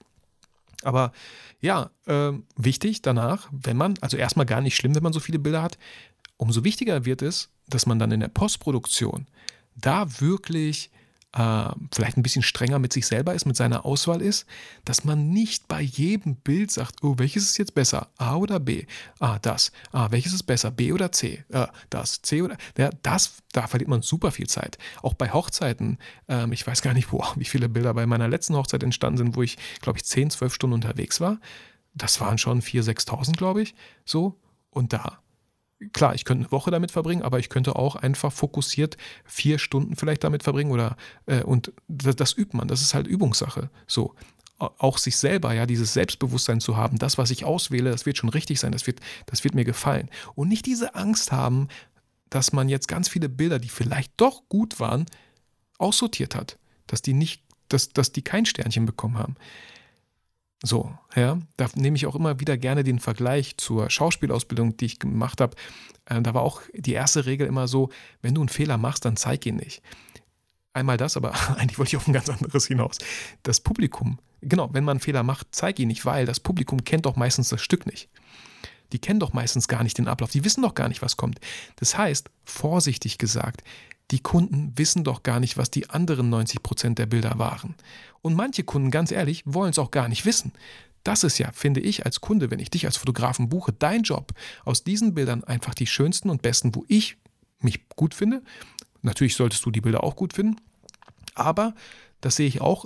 Aber 0.85 1.12
ja, 1.61 1.90
äh, 2.07 2.33
wichtig 2.57 3.02
danach, 3.02 3.48
wenn 3.52 3.76
man, 3.76 3.94
also 4.00 4.16
erstmal 4.16 4.46
gar 4.46 4.61
nicht 4.61 4.76
schlimm, 4.76 4.94
wenn 4.94 5.02
man 5.02 5.12
so 5.12 5.20
viele 5.20 5.38
Bilder 5.38 5.62
hat, 5.62 5.78
umso 6.37 6.64
wichtiger 6.64 7.05
wird 7.05 7.22
es, 7.22 7.50
dass 7.68 7.87
man 7.87 7.98
dann 7.98 8.12
in 8.12 8.20
der 8.20 8.28
Postproduktion 8.28 9.26
da 9.74 10.20
wirklich 10.20 10.90
äh, 11.33 11.71
vielleicht 11.92 12.16
ein 12.16 12.23
bisschen 12.23 12.42
strenger 12.42 12.79
mit 12.79 12.92
sich 12.92 13.07
selber 13.07 13.35
ist, 13.35 13.47
mit 13.47 13.57
seiner 13.57 13.85
Auswahl 13.85 14.21
ist, 14.21 14.47
dass 14.85 15.05
man 15.05 15.31
nicht 15.31 15.68
bei 15.68 15.81
jedem 15.81 16.37
Bild 16.37 16.71
sagt, 16.71 17.03
oh, 17.03 17.14
welches 17.18 17.45
ist 17.45 17.59
jetzt 17.59 17.75
besser, 17.75 18.09
A 18.18 18.37
oder 18.37 18.61
B? 18.61 18.87
Ah, 19.18 19.38
das. 19.40 19.73
Ah, 19.92 20.11
welches 20.11 20.33
ist 20.33 20.42
besser, 20.45 20.71
B 20.71 20.92
oder 20.92 21.12
C? 21.12 21.45
Äh, 21.49 21.66
das, 21.90 22.23
C 22.23 22.42
oder 22.42 22.57
ja, 22.77 22.90
das, 23.03 23.35
da 23.53 23.66
verliert 23.66 23.88
man 23.88 24.03
super 24.03 24.31
viel 24.31 24.49
Zeit. 24.49 24.79
Auch 25.03 25.14
bei 25.14 25.33
Hochzeiten, 25.33 25.99
ähm, 26.29 26.53
ich 26.53 26.66
weiß 26.66 26.83
gar 26.83 26.95
nicht, 26.95 27.12
wo, 27.12 27.25
wie 27.37 27.45
viele 27.45 27.68
Bilder 27.68 27.95
bei 27.95 28.07
meiner 28.07 28.29
letzten 28.29 28.55
Hochzeit 28.57 28.83
entstanden 28.83 29.18
sind, 29.18 29.37
wo 29.37 29.42
ich, 29.42 29.57
glaube 29.81 29.99
ich, 29.99 30.05
10, 30.05 30.31
12 30.31 30.55
Stunden 30.55 30.75
unterwegs 30.75 31.21
war. 31.21 31.38
Das 31.95 32.21
waren 32.21 32.38
schon 32.38 32.62
4.000, 32.62 33.07
6.000, 33.07 33.37
glaube 33.37 33.62
ich. 33.62 33.75
So. 34.05 34.38
Und 34.71 34.92
da 34.95 35.18
klar, 35.92 36.14
ich 36.14 36.25
könnte 36.25 36.45
eine 36.45 36.53
Woche 36.53 36.71
damit 36.71 36.90
verbringen, 36.90 37.23
aber 37.23 37.38
ich 37.38 37.49
könnte 37.49 37.77
auch 37.77 37.97
einfach 37.97 38.33
fokussiert 38.33 38.97
vier 39.25 39.59
Stunden 39.59 39.97
vielleicht 39.97 40.25
damit 40.25 40.42
verbringen 40.42 40.71
oder 40.71 40.97
äh, 41.27 41.42
und 41.42 41.73
das, 41.88 42.16
das, 42.16 42.37
übt 42.37 42.57
man, 42.57 42.68
das 42.68 42.83
ist 42.83 42.95
halt 42.95 43.07
Übungssache. 43.07 43.71
So. 43.87 44.14
Auch 44.59 44.99
sich 44.99 45.16
selber, 45.16 45.53
ja, 45.55 45.66
dieses 45.66 45.92
Selbstbewusstsein 45.92 46.61
zu 46.61 46.77
haben, 46.77 46.99
das, 46.99 47.18
was 47.18 47.33
ich 47.33 47.45
auswähle, 47.45 47.90
das 47.90 48.07
wird 48.07 48.16
schon 48.16 48.29
richtig 48.29 48.61
sein, 48.61 48.71
das 48.71 48.87
wird, 48.87 49.01
das 49.27 49.42
wird 49.42 49.57
mir 49.57 49.64
gefallen. 49.64 50.09
Und 50.37 50.49
nicht 50.49 50.66
diese 50.66 50.95
Angst 50.95 51.33
haben, 51.33 51.66
dass 52.31 52.53
man 52.53 52.68
jetzt 52.68 52.87
ganz 52.87 53.09
viele 53.09 53.29
Bilder, 53.29 53.59
die 53.59 53.68
vielleicht 53.68 54.12
doch 54.18 54.49
gut 54.49 54.79
waren, 54.79 55.07
aussortiert 55.79 56.37
hat. 56.37 56.59
Dass 56.87 57.03
die 57.03 57.12
nicht, 57.12 57.42
dass, 57.68 57.88
dass 57.88 58.12
die 58.12 58.23
kein 58.23 58.47
Sternchen 58.47 58.87
bekommen 58.87 59.18
haben. 59.18 59.35
So, 60.64 60.96
ja, 61.16 61.38
da 61.57 61.66
nehme 61.75 61.96
ich 61.96 62.07
auch 62.07 62.14
immer 62.14 62.38
wieder 62.38 62.57
gerne 62.57 62.85
den 62.85 63.01
Vergleich 63.01 63.57
zur 63.57 63.90
Schauspielausbildung, 63.90 64.77
die 64.77 64.87
ich 64.87 64.98
gemacht 65.01 65.40
habe. 65.40 65.57
Äh, 66.07 66.22
da 66.22 66.35
war 66.35 66.42
auch 66.42 66.62
die 66.72 66.92
erste 66.92 67.27
Regel 67.27 67.48
immer 67.48 67.66
so, 67.66 67.90
wenn 68.22 68.35
du 68.35 68.42
einen 68.42 68.48
Fehler 68.48 68.79
machst, 68.79 69.05
dann 69.05 69.16
zeig 69.16 69.44
ihn 69.44 69.57
nicht. 69.57 69.83
einmal 70.72 70.96
das, 70.96 71.16
aber 71.16 71.35
eigentlich 71.59 71.79
wollte 71.79 71.90
ich 71.90 71.96
auf 71.96 72.07
ein 72.07 72.12
ganz 72.12 72.29
anderes 72.29 72.66
hinaus. 72.66 72.98
Das 73.42 73.61
Publikum, 73.61 74.18
genau, 74.40 74.72
wenn 74.72 74.85
man 74.85 74.92
einen 74.92 75.01
Fehler 75.01 75.25
macht, 75.25 75.48
zeig 75.51 75.79
ihn 75.81 75.88
nicht, 75.88 76.07
weil 76.07 76.27
das 76.27 76.38
Publikum 76.38 76.85
kennt 76.85 77.07
doch 77.07 77.16
meistens 77.16 77.48
das 77.48 77.61
Stück 77.61 77.85
nicht. 77.87 78.09
Die 78.92 78.98
kennen 78.98 79.20
doch 79.20 79.33
meistens 79.33 79.68
gar 79.68 79.83
nicht 79.83 79.98
den 79.98 80.07
Ablauf, 80.07 80.31
die 80.31 80.44
wissen 80.44 80.62
doch 80.62 80.75
gar 80.75 80.88
nicht, 80.88 81.03
was 81.03 81.16
kommt. 81.16 81.40
Das 81.77 81.96
heißt, 81.96 82.31
vorsichtig 82.44 83.18
gesagt, 83.18 83.64
die 84.12 84.20
Kunden 84.20 84.72
wissen 84.77 85.05
doch 85.05 85.22
gar 85.22 85.40
nicht, 85.40 85.57
was 85.57 85.70
die 85.70 85.90
anderen 85.90 86.29
90 86.29 86.62
Prozent 86.62 86.98
der 86.98 87.07
Bilder 87.07 87.38
waren. 87.38 87.75
Und 88.20 88.35
manche 88.35 88.62
Kunden, 88.62 88.90
ganz 88.90 89.11
ehrlich, 89.11 89.42
wollen 89.46 89.70
es 89.70 89.79
auch 89.79 89.90
gar 89.90 90.09
nicht 90.09 90.27
wissen. 90.27 90.53
Das 91.03 91.25
ist 91.25 91.38
ja, 91.38 91.51
finde 91.53 91.81
ich, 91.81 92.05
als 92.05 92.20
Kunde, 92.20 92.51
wenn 92.51 92.61
ich 92.61 92.70
dich 92.70 92.87
als 92.87 92.98
Fotografen 92.98 93.48
buche, 93.48 93.72
dein 93.72 94.03
Job, 94.03 94.33
aus 94.64 94.85
diesen 94.85 95.14
Bildern 95.14 95.42
einfach 95.42 95.75
die 95.75 95.87
schönsten 95.87 96.31
und 96.31 96.42
besten, 96.42 96.75
wo 96.75 96.85
ich 96.88 97.16
mich 97.59 97.88
gut 97.96 98.14
finde. 98.14 98.42
Natürlich 99.01 99.35
solltest 99.35 99.64
du 99.64 99.70
die 99.70 99.81
Bilder 99.81 100.05
auch 100.05 100.14
gut 100.14 100.35
finden. 100.35 100.61
Aber 101.35 101.75
das 102.20 102.37
sehe 102.37 102.46
ich 102.46 102.61
auch 102.61 102.85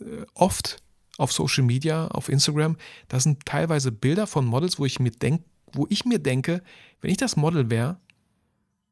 äh, 0.00 0.26
oft 0.34 0.82
auf 1.16 1.32
Social 1.32 1.64
Media, 1.64 2.08
auf 2.08 2.28
Instagram. 2.28 2.76
Das 3.08 3.22
sind 3.22 3.46
teilweise 3.46 3.92
Bilder 3.92 4.26
von 4.26 4.44
Models, 4.44 4.78
wo 4.78 4.84
ich 4.84 4.98
mir 4.98 5.12
denke, 5.12 5.44
wo 5.72 5.86
ich 5.88 6.04
mir 6.04 6.18
denke, 6.18 6.62
wenn 7.00 7.10
ich 7.10 7.16
das 7.16 7.36
Model 7.36 7.70
wäre, 7.70 7.98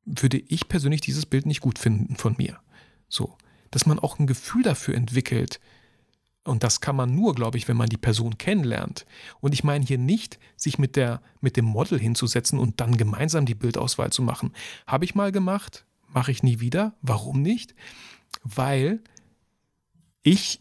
würde 0.05 0.39
ich 0.39 0.69
persönlich 0.69 1.01
dieses 1.01 1.27
Bild 1.27 1.47
nicht 1.47 1.61
gut 1.61 1.79
finden 1.79 2.17
von 2.17 2.35
mir. 2.39 2.59
So, 3.09 3.37
dass 3.71 3.87
man 3.87 3.99
auch 3.99 4.19
ein 4.19 4.27
Gefühl 4.27 4.63
dafür 4.63 4.95
entwickelt. 4.95 5.61
Und 6.45 6.65
das 6.65 6.81
kann 6.81 6.97
man 6.97 7.15
nur, 7.15 7.35
glaube 7.35 7.57
ich, 7.57 7.69
wenn 7.69 7.77
man 7.77 7.89
die 7.89 7.97
Person 7.97 8.37
kennenlernt. 8.37 9.07
Und 9.41 9.55
ich 9.55 9.63
meine 9.63 9.85
hier 9.85 9.99
nicht, 9.99 10.41
sich 10.57 10.79
mit, 10.79 10.97
der, 10.97 11.23
mit 11.41 11.57
dem 11.57 11.65
Model 11.65 12.01
hinzusetzen 12.01 12.59
und 12.59 12.81
dann 12.81 12.97
gemeinsam 12.97 13.47
die 13.47 13.55
Bildauswahl 13.55 14.11
zu 14.11 14.23
machen. 14.23 14.53
Habe 14.87 15.05
ich 15.05 15.15
mal 15.15 15.31
gemacht, 15.31 15.85
mache 16.09 16.33
ich 16.33 16.43
nie 16.43 16.59
wieder. 16.59 16.95
Warum 17.01 17.43
nicht? 17.43 17.75
Weil 18.43 19.01
ich 20.25 20.61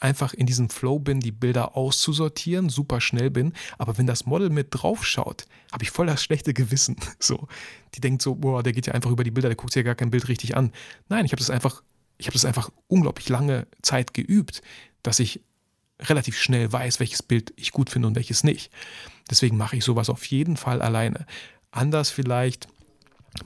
einfach 0.00 0.32
in 0.32 0.46
diesem 0.46 0.70
Flow 0.70 0.98
bin, 0.98 1.20
die 1.20 1.32
Bilder 1.32 1.76
auszusortieren, 1.76 2.68
super 2.68 3.00
schnell 3.00 3.30
bin. 3.30 3.52
Aber 3.78 3.98
wenn 3.98 4.06
das 4.06 4.26
Model 4.26 4.50
mit 4.50 4.68
drauf 4.70 5.04
schaut, 5.04 5.46
habe 5.72 5.84
ich 5.84 5.90
voll 5.90 6.06
das 6.06 6.22
schlechte 6.22 6.54
Gewissen. 6.54 6.96
So, 7.20 7.48
die 7.94 8.00
denkt 8.00 8.22
so, 8.22 8.36
boah, 8.36 8.62
der 8.62 8.72
geht 8.72 8.86
ja 8.86 8.94
einfach 8.94 9.10
über 9.10 9.24
die 9.24 9.30
Bilder, 9.30 9.48
der 9.48 9.56
guckt 9.56 9.72
sich 9.72 9.80
ja 9.80 9.84
gar 9.84 9.96
kein 9.96 10.10
Bild 10.10 10.28
richtig 10.28 10.56
an. 10.56 10.72
Nein, 11.08 11.24
ich 11.24 11.32
habe 11.32 11.40
das 11.40 11.50
einfach, 11.50 11.82
ich 12.16 12.26
habe 12.26 12.34
das 12.34 12.44
einfach 12.44 12.70
unglaublich 12.86 13.28
lange 13.28 13.66
Zeit 13.82 14.14
geübt, 14.14 14.62
dass 15.02 15.18
ich 15.18 15.42
relativ 16.00 16.38
schnell 16.38 16.72
weiß, 16.72 17.00
welches 17.00 17.22
Bild 17.22 17.52
ich 17.56 17.72
gut 17.72 17.90
finde 17.90 18.08
und 18.08 18.14
welches 18.14 18.44
nicht. 18.44 18.70
Deswegen 19.30 19.56
mache 19.56 19.76
ich 19.76 19.84
sowas 19.84 20.08
auf 20.08 20.24
jeden 20.26 20.56
Fall 20.56 20.80
alleine. 20.80 21.26
Anders 21.70 22.10
vielleicht 22.10 22.68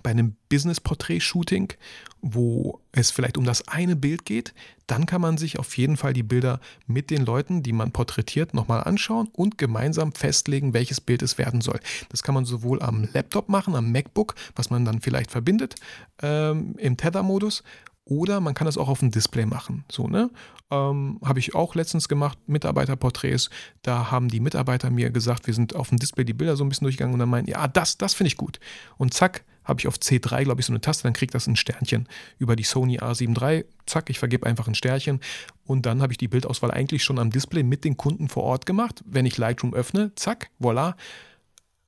bei 0.03 0.11
einem 0.11 0.37
Business-Portrait-Shooting, 0.49 1.73
wo 2.21 2.81
es 2.93 3.11
vielleicht 3.11 3.37
um 3.37 3.45
das 3.45 3.67
eine 3.69 3.97
Bild 3.97 4.25
geht, 4.25 4.55
dann 4.93 5.07
kann 5.07 5.23
man 5.23 5.39
sich 5.39 5.59
auf 5.59 5.79
jeden 5.79 5.97
Fall 5.97 6.13
die 6.13 6.23
Bilder 6.23 6.61
mit 6.87 7.09
den 7.09 7.25
Leuten, 7.25 7.63
die 7.63 7.73
man 7.73 7.93
porträtiert, 7.93 8.53
nochmal 8.53 8.85
anschauen 8.85 9.31
und 9.33 9.57
gemeinsam 9.57 10.13
festlegen, 10.13 10.75
welches 10.75 11.01
Bild 11.01 11.23
es 11.23 11.39
werden 11.39 11.63
soll. 11.63 11.81
Das 12.11 12.23
kann 12.23 12.35
man 12.35 12.45
sowohl 12.45 12.83
am 12.83 13.09
Laptop 13.15 13.49
machen, 13.49 13.75
am 13.75 13.91
MacBook, 13.91 14.35
was 14.55 14.69
man 14.69 14.85
dann 14.85 15.01
vielleicht 15.01 15.31
verbindet, 15.31 15.77
ähm, 16.21 16.75
im 16.77 16.99
Tether-Modus, 16.99 17.63
oder 18.05 18.41
man 18.41 18.53
kann 18.53 18.67
das 18.67 18.77
auch 18.77 18.89
auf 18.89 18.99
dem 18.99 19.11
Display 19.11 19.47
machen. 19.47 19.85
So, 19.91 20.09
ne? 20.09 20.29
Ähm, 20.71 21.19
Habe 21.25 21.39
ich 21.39 21.55
auch 21.55 21.75
letztens 21.75 22.07
gemacht, 22.07 22.37
Mitarbeiterporträts. 22.47 23.49
Da 23.81 24.11
haben 24.11 24.29
die 24.29 24.41
Mitarbeiter 24.41 24.91
mir 24.91 25.09
gesagt, 25.09 25.47
wir 25.47 25.55
sind 25.55 25.75
auf 25.75 25.89
dem 25.89 26.01
Display 26.01 26.25
die 26.25 26.35
Bilder 26.35 26.57
so 26.57 26.65
ein 26.65 26.69
bisschen 26.69 26.85
durchgegangen 26.85 27.15
und 27.15 27.21
dann 27.21 27.31
meinen, 27.31 27.47
ja, 27.47 27.67
das, 27.67 27.97
das 27.97 28.13
finde 28.13 28.29
ich 28.29 28.37
gut. 28.37 28.61
Und 28.99 29.15
zack, 29.15 29.45
habe 29.65 29.81
ich 29.81 29.87
auf 29.87 29.97
C3, 29.97 30.45
glaube 30.45 30.61
ich, 30.61 30.67
so 30.67 30.73
eine 30.73 30.81
Taste, 30.81 31.05
dann 31.05 31.13
kriegt 31.13 31.35
das 31.35 31.47
ein 31.47 31.57
Sternchen 31.57 32.09
über 32.39 32.57
die 32.57 32.65
Sony 32.65 32.99
A7 32.99 33.41
III. 33.41 33.65
Zack, 33.87 34.11
ich 34.11 34.19
vergebe 34.19 34.47
einfach 34.47 34.69
ein 34.69 34.75
Sternchen. 34.75 35.21
Und 35.65 35.87
dann 35.87 36.03
habe 36.03 36.13
ich 36.13 36.19
die 36.19 36.29
Bildauswahl 36.29 36.71
eigentlich 36.71 37.05
schon 37.05 37.19
am 37.19 37.31
Display 37.31 37.63
mit 37.63 37.85
den 37.85 37.97
Kunden 37.97 38.29
vor 38.29 38.43
Ort 38.45 38.67
gemacht. 38.67 39.03
Wenn 39.07 39.27
ich 39.27 39.39
Lightroom 39.39 39.75
öffne, 39.75 40.13
zack, 40.17 40.51
voilà, 40.61 40.95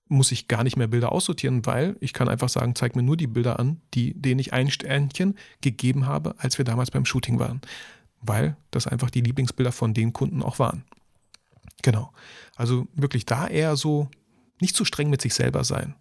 muss 0.08 0.32
ich 0.32 0.48
gar 0.48 0.64
nicht 0.64 0.76
mehr 0.76 0.86
Bilder 0.86 1.12
aussortieren, 1.12 1.66
weil 1.66 1.96
ich 2.00 2.12
kann 2.12 2.28
einfach 2.28 2.48
sagen, 2.48 2.74
zeig 2.74 2.94
mir 2.94 3.02
nur 3.02 3.16
die 3.16 3.26
Bilder 3.26 3.58
an, 3.58 3.80
die, 3.94 4.14
denen 4.14 4.38
ich 4.38 4.52
ein 4.52 4.70
Sternchen 4.70 5.36
gegeben 5.60 6.06
habe, 6.06 6.34
als 6.38 6.58
wir 6.58 6.64
damals 6.64 6.90
beim 6.90 7.04
Shooting 7.04 7.38
waren. 7.38 7.60
Weil 8.20 8.56
das 8.70 8.86
einfach 8.86 9.10
die 9.10 9.20
Lieblingsbilder 9.20 9.72
von 9.72 9.94
den 9.94 10.12
Kunden 10.12 10.42
auch 10.42 10.58
waren. 10.58 10.84
Genau. 11.82 12.12
Also 12.56 12.86
wirklich 12.94 13.26
da 13.26 13.46
eher 13.46 13.76
so 13.76 14.08
nicht 14.60 14.76
zu 14.76 14.84
streng 14.84 15.10
mit 15.10 15.20
sich 15.20 15.34
selber 15.34 15.64
sein. 15.64 15.94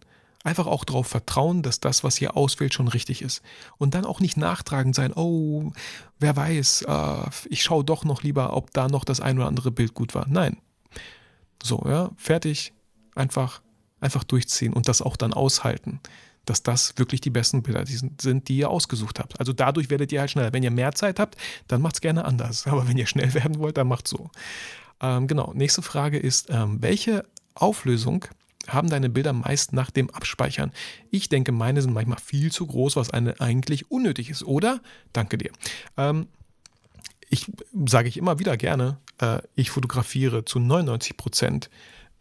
Einfach 0.44 0.66
auch 0.66 0.84
darauf 0.84 1.06
vertrauen, 1.06 1.62
dass 1.62 1.80
das, 1.80 2.04
was 2.04 2.20
ihr 2.20 2.36
auswählt, 2.36 2.74
schon 2.74 2.88
richtig 2.88 3.22
ist. 3.22 3.42
Und 3.78 3.94
dann 3.94 4.04
auch 4.04 4.20
nicht 4.20 4.36
nachtragend 4.36 4.94
sein, 4.94 5.12
oh, 5.14 5.72
wer 6.20 6.36
weiß, 6.36 6.82
äh, 6.86 7.30
ich 7.48 7.62
schaue 7.62 7.84
doch 7.84 8.04
noch 8.04 8.22
lieber, 8.22 8.54
ob 8.54 8.70
da 8.70 8.86
noch 8.88 9.04
das 9.04 9.20
ein 9.20 9.38
oder 9.38 9.48
andere 9.48 9.70
Bild 9.70 9.94
gut 9.94 10.14
war. 10.14 10.26
Nein. 10.28 10.58
So, 11.62 11.82
ja, 11.86 12.10
fertig. 12.16 12.74
Einfach, 13.14 13.62
einfach 14.00 14.22
durchziehen 14.22 14.74
und 14.74 14.86
das 14.86 15.00
auch 15.00 15.16
dann 15.16 15.32
aushalten 15.32 16.00
dass 16.44 16.62
das 16.62 16.94
wirklich 16.96 17.20
die 17.20 17.30
besten 17.30 17.62
Bilder 17.62 17.84
sind, 17.86 18.48
die 18.48 18.58
ihr 18.58 18.70
ausgesucht 18.70 19.18
habt. 19.18 19.38
Also 19.40 19.52
dadurch 19.52 19.90
werdet 19.90 20.12
ihr 20.12 20.20
halt 20.20 20.30
schneller. 20.30 20.52
Wenn 20.52 20.62
ihr 20.62 20.70
mehr 20.70 20.92
Zeit 20.92 21.18
habt, 21.18 21.36
dann 21.68 21.80
macht 21.80 21.96
es 21.96 22.00
gerne 22.00 22.24
anders. 22.24 22.66
Aber 22.66 22.86
wenn 22.88 22.98
ihr 22.98 23.06
schnell 23.06 23.34
werden 23.34 23.58
wollt, 23.58 23.76
dann 23.76 23.88
macht 23.88 24.08
so. 24.08 24.30
Ähm, 25.00 25.26
genau, 25.26 25.52
nächste 25.54 25.82
Frage 25.82 26.18
ist, 26.18 26.48
ähm, 26.50 26.82
welche 26.82 27.24
Auflösung 27.54 28.26
haben 28.68 28.88
deine 28.88 29.08
Bilder 29.08 29.32
meist 29.32 29.72
nach 29.72 29.90
dem 29.90 30.10
Abspeichern. 30.10 30.72
Ich 31.10 31.28
denke, 31.28 31.52
meine 31.52 31.82
sind 31.82 31.92
manchmal 31.92 32.18
viel 32.18 32.50
zu 32.50 32.66
groß, 32.66 32.96
was 32.96 33.10
eine 33.10 33.40
eigentlich 33.40 33.90
unnötig 33.90 34.30
ist, 34.30 34.44
oder? 34.44 34.80
Danke 35.12 35.38
dir. 35.38 35.50
Ähm, 35.96 36.28
ich 37.28 37.50
sage 37.86 38.08
ich 38.08 38.16
immer 38.16 38.38
wieder 38.38 38.56
gerne, 38.56 38.98
äh, 39.20 39.40
ich 39.54 39.70
fotografiere 39.70 40.44
zu 40.44 40.58
99 40.58 41.16
Prozent 41.16 41.70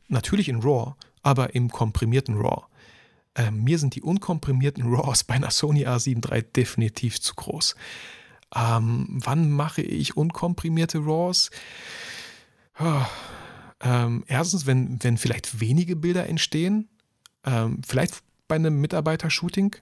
natürlich 0.08 0.50
in 0.50 0.62
RAW, 0.62 0.94
aber 1.22 1.56
im 1.56 1.70
komprimierten 1.70 2.36
RAW. 2.36 2.64
Äh, 3.36 3.52
mir 3.52 3.80
sind 3.80 3.96
die 3.96 4.02
unkomprimierten 4.02 4.84
RAWs 4.94 5.24
bei 5.24 5.36
einer 5.36 5.52
Sony 5.52 5.86
A7 5.86 6.32
III 6.32 6.44
definitiv 6.44 7.22
zu 7.22 7.36
groß. 7.36 7.76
Ähm, 8.56 9.08
wann 9.10 9.52
mache 9.52 9.82
ich 9.82 10.16
unkomprimierte 10.16 11.00
RAWs? 11.00 11.50
Oh 12.80 13.06
ähm, 13.84 14.24
erstens, 14.28 14.66
wenn, 14.66 15.04
wenn 15.04 15.18
vielleicht 15.18 15.60
wenige 15.60 15.96
Bilder 15.96 16.28
entstehen, 16.28 16.88
ähm, 17.46 17.82
vielleicht 17.86 18.24
bei 18.48 18.56
einem 18.56 18.80
Mitarbeiter-Shooting, 18.80 19.76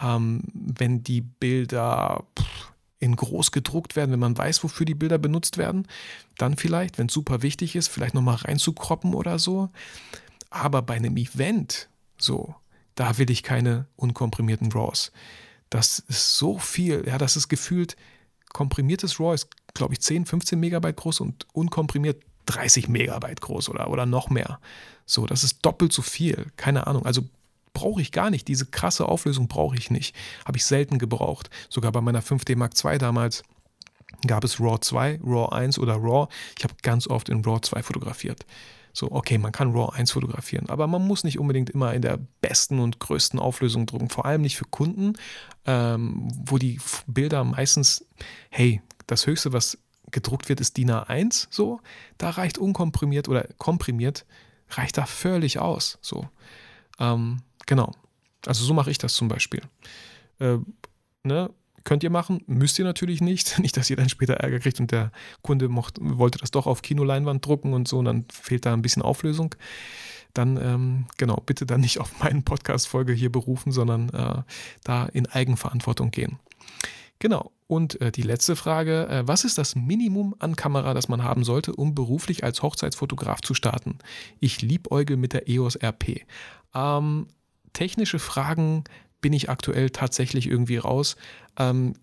ähm, 0.00 0.42
wenn 0.52 1.02
die 1.02 1.22
Bilder 1.22 2.24
in 2.98 3.16
groß 3.16 3.52
gedruckt 3.52 3.96
werden, 3.96 4.12
wenn 4.12 4.20
man 4.20 4.36
weiß, 4.36 4.62
wofür 4.62 4.86
die 4.86 4.94
Bilder 4.94 5.18
benutzt 5.18 5.58
werden, 5.58 5.86
dann 6.38 6.56
vielleicht, 6.56 6.98
wenn 6.98 7.06
es 7.06 7.14
super 7.14 7.42
wichtig 7.42 7.76
ist, 7.76 7.88
vielleicht 7.88 8.14
nochmal 8.14 8.36
reinzukroppen 8.36 9.14
oder 9.14 9.38
so. 9.38 9.70
Aber 10.50 10.82
bei 10.82 10.94
einem 10.94 11.16
Event, 11.16 11.88
so, 12.18 12.54
da 12.94 13.18
will 13.18 13.30
ich 13.30 13.42
keine 13.42 13.86
unkomprimierten 13.96 14.72
RAWs. 14.72 15.12
Das 15.70 15.98
ist 15.98 16.36
so 16.36 16.58
viel, 16.58 17.04
ja, 17.06 17.18
das 17.18 17.36
ist 17.36 17.48
gefühlt, 17.48 17.96
komprimiertes 18.52 19.20
RAW 19.20 19.34
ist, 19.34 19.48
glaube 19.74 19.94
ich, 19.94 20.00
10, 20.00 20.26
15 20.26 20.58
Megabyte 20.58 20.96
groß 20.96 21.20
und 21.20 21.46
unkomprimiert 21.52 22.22
30 22.46 22.88
Megabyte 22.88 23.40
groß 23.40 23.68
oder, 23.68 23.90
oder 23.90 24.06
noch 24.06 24.30
mehr. 24.30 24.58
So, 25.04 25.26
das 25.26 25.44
ist 25.44 25.64
doppelt 25.64 25.92
so 25.92 26.02
viel. 26.02 26.46
Keine 26.56 26.86
Ahnung. 26.86 27.06
Also 27.06 27.22
brauche 27.72 28.00
ich 28.00 28.10
gar 28.10 28.30
nicht. 28.30 28.48
Diese 28.48 28.66
krasse 28.66 29.06
Auflösung 29.06 29.48
brauche 29.48 29.76
ich 29.76 29.90
nicht. 29.90 30.16
Habe 30.44 30.56
ich 30.56 30.64
selten 30.64 30.98
gebraucht. 30.98 31.50
Sogar 31.68 31.92
bei 31.92 32.00
meiner 32.00 32.22
5D 32.22 32.56
Mark 32.56 32.72
II 32.82 32.98
damals 32.98 33.42
gab 34.26 34.44
es 34.44 34.60
RAW 34.60 34.78
2, 34.78 35.20
RAW 35.22 35.48
1 35.52 35.78
oder 35.78 35.96
RAW. 35.96 36.28
Ich 36.56 36.64
habe 36.64 36.74
ganz 36.82 37.06
oft 37.06 37.28
in 37.28 37.44
RAW 37.44 37.60
2 37.60 37.82
fotografiert. 37.82 38.46
So, 38.92 39.12
okay, 39.12 39.36
man 39.36 39.52
kann 39.52 39.72
RAW 39.72 39.92
1 39.94 40.10
fotografieren, 40.10 40.70
aber 40.70 40.86
man 40.86 41.06
muss 41.06 41.22
nicht 41.22 41.38
unbedingt 41.38 41.68
immer 41.68 41.92
in 41.92 42.00
der 42.00 42.18
besten 42.40 42.80
und 42.80 42.98
größten 42.98 43.38
Auflösung 43.38 43.84
drucken. 43.84 44.08
Vor 44.08 44.24
allem 44.24 44.40
nicht 44.40 44.56
für 44.56 44.64
Kunden, 44.64 45.12
ähm, 45.66 46.28
wo 46.46 46.56
die 46.56 46.80
Bilder 47.06 47.44
meistens, 47.44 48.06
hey, 48.48 48.80
das 49.06 49.26
Höchste, 49.26 49.52
was 49.52 49.76
gedruckt 50.10 50.48
wird, 50.48 50.60
ist 50.60 50.76
DIN 50.76 50.90
A1 50.90 51.48
so. 51.50 51.80
Da 52.18 52.30
reicht 52.30 52.58
unkomprimiert 52.58 53.28
oder 53.28 53.46
komprimiert, 53.58 54.24
reicht 54.70 54.98
da 54.98 55.06
völlig 55.06 55.58
aus. 55.58 55.98
So. 56.00 56.28
Ähm, 56.98 57.42
genau. 57.66 57.92
Also 58.46 58.64
so 58.64 58.74
mache 58.74 58.90
ich 58.90 58.98
das 58.98 59.14
zum 59.14 59.28
Beispiel. 59.28 59.62
Äh, 60.38 60.58
ne? 61.24 61.50
Könnt 61.84 62.02
ihr 62.02 62.10
machen, 62.10 62.42
müsst 62.46 62.78
ihr 62.78 62.84
natürlich 62.84 63.20
nicht. 63.20 63.58
Nicht, 63.60 63.76
dass 63.76 63.90
ihr 63.90 63.96
dann 63.96 64.08
später 64.08 64.34
Ärger 64.34 64.58
kriegt 64.58 64.80
und 64.80 64.90
der 64.90 65.12
Kunde 65.42 65.68
mocht, 65.68 65.98
wollte 66.00 66.38
das 66.38 66.50
doch 66.50 66.66
auf 66.66 66.82
Kinoleinwand 66.82 67.46
drucken 67.46 67.74
und 67.74 67.86
so, 67.86 67.98
und 67.98 68.06
dann 68.06 68.24
fehlt 68.32 68.66
da 68.66 68.72
ein 68.72 68.82
bisschen 68.82 69.02
Auflösung. 69.02 69.54
Dann, 70.34 70.56
ähm, 70.56 71.06
genau, 71.16 71.36
bitte 71.46 71.64
dann 71.64 71.80
nicht 71.80 71.98
auf 71.98 72.18
meinen 72.20 72.42
Podcast-Folge 72.42 73.12
hier 73.12 73.30
berufen, 73.30 73.72
sondern 73.72 74.08
äh, 74.10 74.42
da 74.82 75.06
in 75.06 75.26
Eigenverantwortung 75.26 76.10
gehen. 76.10 76.38
Genau. 77.18 77.52
Und 77.66 78.00
äh, 78.00 78.12
die 78.12 78.22
letzte 78.22 78.54
Frage, 78.54 79.08
äh, 79.08 79.26
was 79.26 79.44
ist 79.44 79.58
das 79.58 79.74
Minimum 79.74 80.34
an 80.38 80.54
Kamera, 80.54 80.94
das 80.94 81.08
man 81.08 81.24
haben 81.24 81.44
sollte, 81.44 81.74
um 81.74 81.94
beruflich 81.94 82.44
als 82.44 82.62
Hochzeitsfotograf 82.62 83.40
zu 83.40 83.54
starten? 83.54 83.98
Ich 84.38 84.62
liebäuge 84.62 85.16
mit 85.16 85.32
der 85.32 85.48
EOS 85.48 85.76
RP. 85.82 86.22
Ähm, 86.74 87.26
technische 87.72 88.18
Fragen 88.18 88.84
bin 89.20 89.32
ich 89.32 89.50
aktuell 89.50 89.90
tatsächlich 89.90 90.46
irgendwie 90.46 90.76
raus. 90.76 91.16
Ähm, 91.58 91.94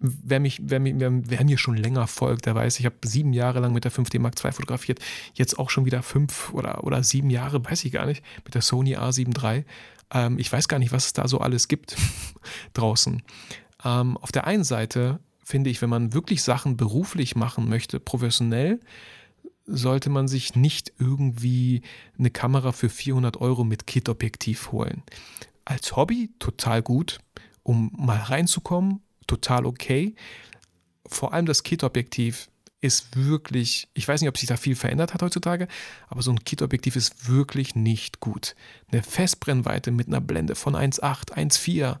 wer, 0.00 0.40
mich, 0.40 0.60
wer, 0.62 0.80
mir, 0.80 0.94
wer 0.98 1.44
mir 1.44 1.58
schon 1.58 1.76
länger 1.76 2.06
folgt, 2.06 2.46
der 2.46 2.54
weiß, 2.54 2.78
ich 2.78 2.86
habe 2.86 2.96
sieben 3.04 3.32
Jahre 3.32 3.60
lang 3.60 3.72
mit 3.72 3.84
der 3.84 3.92
5D 3.92 4.18
Mark 4.20 4.42
II 4.42 4.52
fotografiert, 4.52 5.00
jetzt 5.34 5.58
auch 5.58 5.70
schon 5.70 5.84
wieder 5.84 6.02
fünf 6.02 6.52
oder, 6.54 6.84
oder 6.84 7.02
sieben 7.02 7.30
Jahre, 7.30 7.64
weiß 7.64 7.84
ich 7.84 7.92
gar 7.92 8.06
nicht, 8.06 8.24
mit 8.44 8.54
der 8.54 8.62
Sony 8.62 8.96
A7 8.96 9.36
III. 9.42 9.64
Ähm, 10.12 10.38
ich 10.38 10.50
weiß 10.50 10.68
gar 10.68 10.78
nicht, 10.78 10.92
was 10.92 11.06
es 11.06 11.12
da 11.12 11.28
so 11.28 11.38
alles 11.38 11.68
gibt 11.68 11.96
draußen. 12.72 13.22
Ähm, 13.84 14.16
auf 14.16 14.32
der 14.32 14.46
einen 14.46 14.64
Seite 14.64 15.20
finde 15.44 15.70
ich, 15.70 15.80
wenn 15.80 15.90
man 15.90 16.12
wirklich 16.12 16.42
Sachen 16.42 16.76
beruflich 16.76 17.36
machen 17.36 17.68
möchte, 17.68 18.00
professionell, 18.00 18.80
sollte 19.64 20.10
man 20.10 20.28
sich 20.28 20.56
nicht 20.56 20.92
irgendwie 20.98 21.82
eine 22.18 22.30
Kamera 22.30 22.72
für 22.72 22.88
400 22.88 23.36
Euro 23.38 23.64
mit 23.64 23.86
Kit-Objektiv 23.86 24.72
holen. 24.72 25.02
Als 25.64 25.94
Hobby 25.94 26.30
total 26.38 26.82
gut, 26.82 27.20
um 27.62 27.92
mal 27.96 28.18
reinzukommen, 28.18 29.00
total 29.26 29.66
okay. 29.66 30.14
Vor 31.06 31.34
allem 31.34 31.46
das 31.46 31.62
Kit-Objektiv 31.62 32.48
ist 32.80 33.16
wirklich, 33.16 33.88
ich 33.94 34.06
weiß 34.06 34.20
nicht, 34.20 34.28
ob 34.28 34.38
sich 34.38 34.48
da 34.48 34.56
viel 34.56 34.76
verändert 34.76 35.12
hat 35.12 35.22
heutzutage, 35.22 35.68
aber 36.08 36.22
so 36.22 36.30
ein 36.30 36.44
Kit-Objektiv 36.44 36.96
ist 36.96 37.28
wirklich 37.28 37.74
nicht 37.74 38.20
gut. 38.20 38.54
Eine 38.90 39.02
Festbrennweite 39.02 39.90
mit 39.90 40.08
einer 40.08 40.20
Blende 40.20 40.54
von 40.54 40.74
1,8, 40.74 41.32
1,4, 41.32 41.98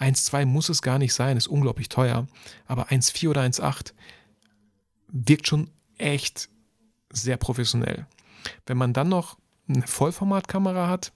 1,2 0.00 0.46
muss 0.46 0.68
es 0.68 0.82
gar 0.82 0.98
nicht 0.98 1.12
sein, 1.12 1.36
ist 1.36 1.46
unglaublich 1.46 1.88
teuer, 1.88 2.26
aber 2.66 2.88
1,4 2.88 3.28
oder 3.28 3.42
1,8 3.42 3.92
wirkt 5.08 5.46
schon 5.46 5.70
echt 5.98 6.48
sehr 7.12 7.36
professionell. 7.36 8.06
Wenn 8.66 8.78
man 8.78 8.92
dann 8.92 9.08
noch 9.08 9.36
eine 9.68 9.86
Vollformatkamera 9.86 10.88
hat, 10.88 11.12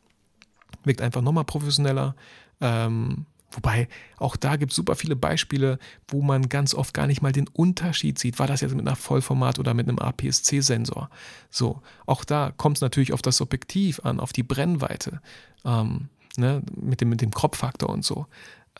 wirkt 0.84 1.00
einfach 1.00 1.22
nochmal 1.22 1.44
professioneller. 1.44 2.14
Ähm, 2.60 3.26
wobei 3.50 3.88
auch 4.18 4.36
da 4.36 4.56
gibt 4.56 4.72
es 4.72 4.76
super 4.76 4.96
viele 4.96 5.16
Beispiele, 5.16 5.78
wo 6.08 6.22
man 6.22 6.48
ganz 6.48 6.74
oft 6.74 6.92
gar 6.92 7.06
nicht 7.06 7.22
mal 7.22 7.32
den 7.32 7.48
Unterschied 7.48 8.18
sieht. 8.18 8.38
War 8.38 8.46
das 8.46 8.60
jetzt 8.60 8.74
mit 8.74 8.86
einer 8.86 8.96
Vollformat 8.96 9.58
oder 9.58 9.74
mit 9.74 9.88
einem 9.88 9.98
APS-C-Sensor? 9.98 11.10
So, 11.50 11.80
auch 12.06 12.24
da 12.24 12.52
kommt 12.56 12.78
es 12.78 12.80
natürlich 12.80 13.12
auf 13.12 13.22
das 13.22 13.40
Objektiv 13.40 14.00
an, 14.00 14.20
auf 14.20 14.32
die 14.32 14.42
Brennweite, 14.42 15.20
ähm, 15.64 16.08
ne, 16.36 16.62
mit, 16.74 17.00
dem, 17.00 17.08
mit 17.08 17.22
dem 17.22 17.30
Kropffaktor 17.30 17.88
und 17.88 18.04
so. 18.04 18.26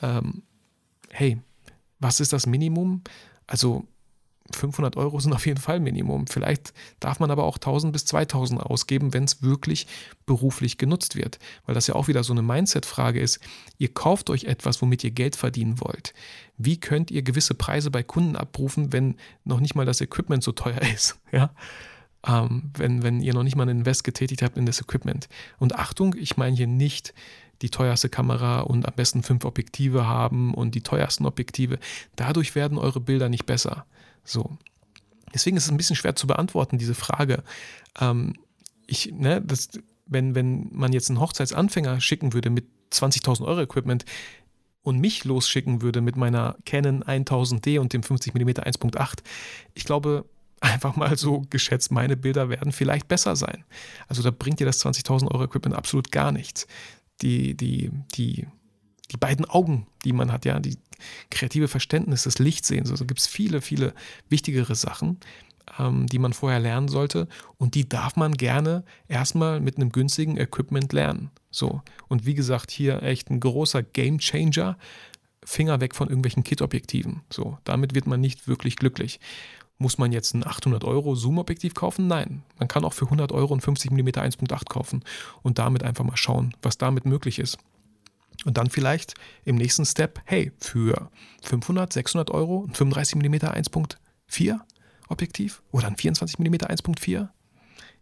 Ähm, 0.03 0.43
hey, 1.11 1.39
was 2.01 2.21
ist 2.21 2.33
das 2.33 2.47
Minimum? 2.47 3.03
Also 3.47 3.87
500 4.53 4.97
Euro 4.97 5.19
sind 5.21 5.33
auf 5.33 5.47
jeden 5.47 5.61
Fall 5.61 5.81
Minimum. 5.81 6.27
Vielleicht 6.27 6.75
darf 7.01 7.19
man 7.19 7.31
aber 7.31 7.45
auch 7.45 7.57
1000 7.57 7.93
bis 7.93 8.05
2000 8.05 8.61
ausgeben, 8.61 9.15
wenn 9.15 9.25
es 9.25 9.43
wirklich 9.43 9.87
beruflich 10.27 10.77
genutzt 10.77 11.17
wird. 11.17 11.39
Weil 11.65 11.75
das 11.75 11.87
ja 11.87 11.95
auch 11.95 12.09
wieder 12.09 12.23
so 12.25 12.33
eine 12.33 12.43
Mindset-Frage 12.43 13.21
ist. 13.21 13.41
Ihr 13.79 13.93
kauft 13.93 14.29
euch 14.29 14.45
etwas, 14.45 14.83
womit 14.83 15.03
ihr 15.03 15.13
Geld 15.13 15.35
verdienen 15.35 15.81
wollt. 15.81 16.13
Wie 16.59 16.79
könnt 16.79 17.11
ihr 17.11 17.23
gewisse 17.23 17.55
Preise 17.55 17.91
bei 17.91 18.03
Kunden 18.03 18.37
abrufen, 18.37 18.93
wenn 18.93 19.17
noch 19.45 19.61
nicht 19.61 19.75
mal 19.75 19.87
das 19.87 20.03
Equipment 20.03 20.43
so 20.43 20.53
teuer 20.53 20.83
ist? 20.95 21.19
Ja? 21.33 21.55
Ähm, 22.27 22.71
wenn, 22.77 23.03
wenn 23.03 23.21
ihr 23.21 23.33
noch 23.33 23.45
nicht 23.45 23.57
mal 23.57 23.63
einen 23.65 23.79
Invest 23.79 24.05
getätigt 24.05 24.43
habt 24.43 24.59
in 24.59 24.67
das 24.67 24.81
Equipment. 24.81 25.29
Und 25.59 25.77
Achtung, 25.77 26.15
ich 26.19 26.37
meine 26.37 26.57
hier 26.57 26.67
nicht 26.67 27.15
die 27.63 27.71
teuerste 27.71 28.09
Kamera 28.09 28.61
und 28.61 28.87
am 28.87 28.95
besten 28.95 29.23
fünf 29.23 29.45
Objektive 29.45 30.07
haben 30.07 30.55
und 30.55 30.75
die 30.75 30.83
teuersten 30.83 31.27
Objektive. 31.27 31.79
Dadurch 32.17 32.55
werden 32.55 32.79
eure 32.79 33.01
Bilder 33.01 33.29
nicht 33.29 33.47
besser. 33.47 33.87
So. 34.25 34.59
Deswegen 35.33 35.57
ist 35.57 35.65
es 35.65 35.71
ein 35.71 35.77
bisschen 35.77 35.97
schwer 35.97 36.15
zu 36.15 36.27
beantworten, 36.27 36.79
diese 36.79 36.95
Frage. 36.95 37.43
Ähm, 38.01 38.35
ich, 38.87 39.13
ne, 39.13 39.41
das, 39.43 39.69
wenn, 40.07 40.35
wenn 40.35 40.69
man 40.73 40.93
jetzt 40.93 41.11
einen 41.11 41.21
Hochzeitsanfänger 41.21 42.01
schicken 42.01 42.33
würde 42.33 42.51
mit 42.51 42.67
20.000 42.93 43.45
Euro 43.45 43.63
Equipment 43.63 44.05
und 44.83 45.01
mich 45.01 45.25
losschicken 45.25 45.83
würde 45.83 46.01
mit 46.01 46.17
meiner 46.17 46.57
Canon 46.67 47.03
1000D 47.03 47.81
und 47.81 47.93
dem 47.93 48.03
50mm 48.03 48.61
1.8, 48.61 49.19
ich 49.75 49.85
glaube, 49.85 50.25
einfach 50.61 50.97
mal 50.97 51.17
so 51.17 51.43
geschätzt, 51.51 51.91
meine 51.91 52.17
Bilder 52.17 52.49
werden 52.49 52.73
vielleicht 52.73 53.09
besser 53.09 53.37
sein. 53.37 53.65
Also 54.09 54.23
da 54.23 54.31
bringt 54.31 54.61
dir 54.61 54.67
das 54.67 54.85
20.000 54.85 55.31
Euro 55.31 55.45
Equipment 55.45 55.77
absolut 55.77 56.11
gar 56.11 56.33
nichts. 56.33 56.67
Die, 57.23 57.55
die, 57.57 57.91
die, 58.15 58.47
die 59.11 59.17
beiden 59.17 59.45
Augen, 59.45 59.87
die 60.05 60.13
man 60.13 60.33
hat, 60.33 60.45
ja, 60.45 60.59
die 60.59 60.77
kreative 61.31 61.69
Verständnis 61.69 62.25
des 62.25 62.39
Lichtsehens. 62.39 62.91
Also 62.91 63.05
gibt 63.05 63.21
es 63.21 63.27
viele, 63.27 63.61
viele 63.61 63.95
wichtigere 64.29 64.75
Sachen, 64.75 65.19
ähm, 65.79 66.07
die 66.07 66.19
man 66.19 66.33
vorher 66.33 66.61
lernen 66.61 66.89
sollte. 66.89 67.29
Und 67.57 67.75
die 67.75 67.89
darf 67.89 68.17
man 68.17 68.33
gerne 68.33 68.85
erstmal 69.09 69.61
mit 69.61 69.77
einem 69.77 69.91
günstigen 69.91 70.37
Equipment 70.37 70.93
lernen. 70.93 71.31
So. 71.51 71.83
Und 72.09 72.27
wie 72.27 72.35
gesagt, 72.35 72.71
hier 72.71 73.03
echt 73.03 73.31
ein 73.31 73.41
großer 73.41 73.83
Game 73.83 74.19
Changer. 74.19 74.77
Finger 75.47 75.81
weg 75.83 75.95
von 75.95 76.09
irgendwelchen 76.09 76.43
Kit-Objektiven. 76.43 77.21
So, 77.31 77.59
damit 77.65 77.95
wird 77.95 78.07
man 78.07 78.19
nicht 78.19 78.49
wirklich 78.49 78.77
glücklich. 78.77 79.21
Muss 79.79 79.99
man 79.99 80.13
jetzt 80.13 80.35
ein 80.35 80.47
800 80.47 80.85
Euro 80.85 81.15
Zoom-Objektiv 81.15 81.75
kaufen? 81.75 82.07
Nein. 82.07 82.43
Man 82.59 82.69
kann 82.69 82.85
auch 82.85 82.93
für 82.93 83.07
100 83.07 83.33
Euro 83.33 83.55
ein 83.55 83.61
50 83.61 83.91
mm 83.91 84.09
1.8 84.09 84.69
kaufen 84.69 85.05
und 85.43 85.59
damit 85.59 85.83
einfach 85.83 86.05
mal 86.05 86.17
schauen, 86.17 86.55
was 86.63 86.79
damit 86.79 87.07
möglich 87.07 87.39
ist. 87.39 87.59
Und 88.45 88.59
dann 88.59 88.71
vielleicht 88.71 89.15
im 89.45 89.57
nächsten 89.57 89.85
Step, 89.85 90.21
hey, 90.25 90.53
für 90.59 91.11
500, 91.43 91.93
600 91.93 92.31
Euro 92.31 92.65
ein 92.67 92.75
35 92.75 93.17
mm 93.17 93.35
1.4 93.35 94.61
Objektiv 95.09 95.63
oder 95.71 95.87
ein 95.87 95.97
24 95.97 96.39
mm 96.39 96.55
1.4, 96.55 97.29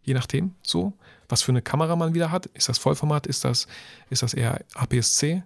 je 0.02 0.14
nachdem, 0.14 0.54
so, 0.62 0.92
was 1.28 1.42
für 1.42 1.52
eine 1.52 1.62
Kamera 1.62 1.96
man 1.96 2.14
wieder 2.14 2.30
hat. 2.30 2.46
Ist 2.46 2.68
das 2.68 2.78
Vollformat, 2.78 3.26
ist 3.26 3.44
das, 3.44 3.66
ist 4.10 4.22
das 4.22 4.34
eher 4.34 4.64
APS-C? 4.74 5.42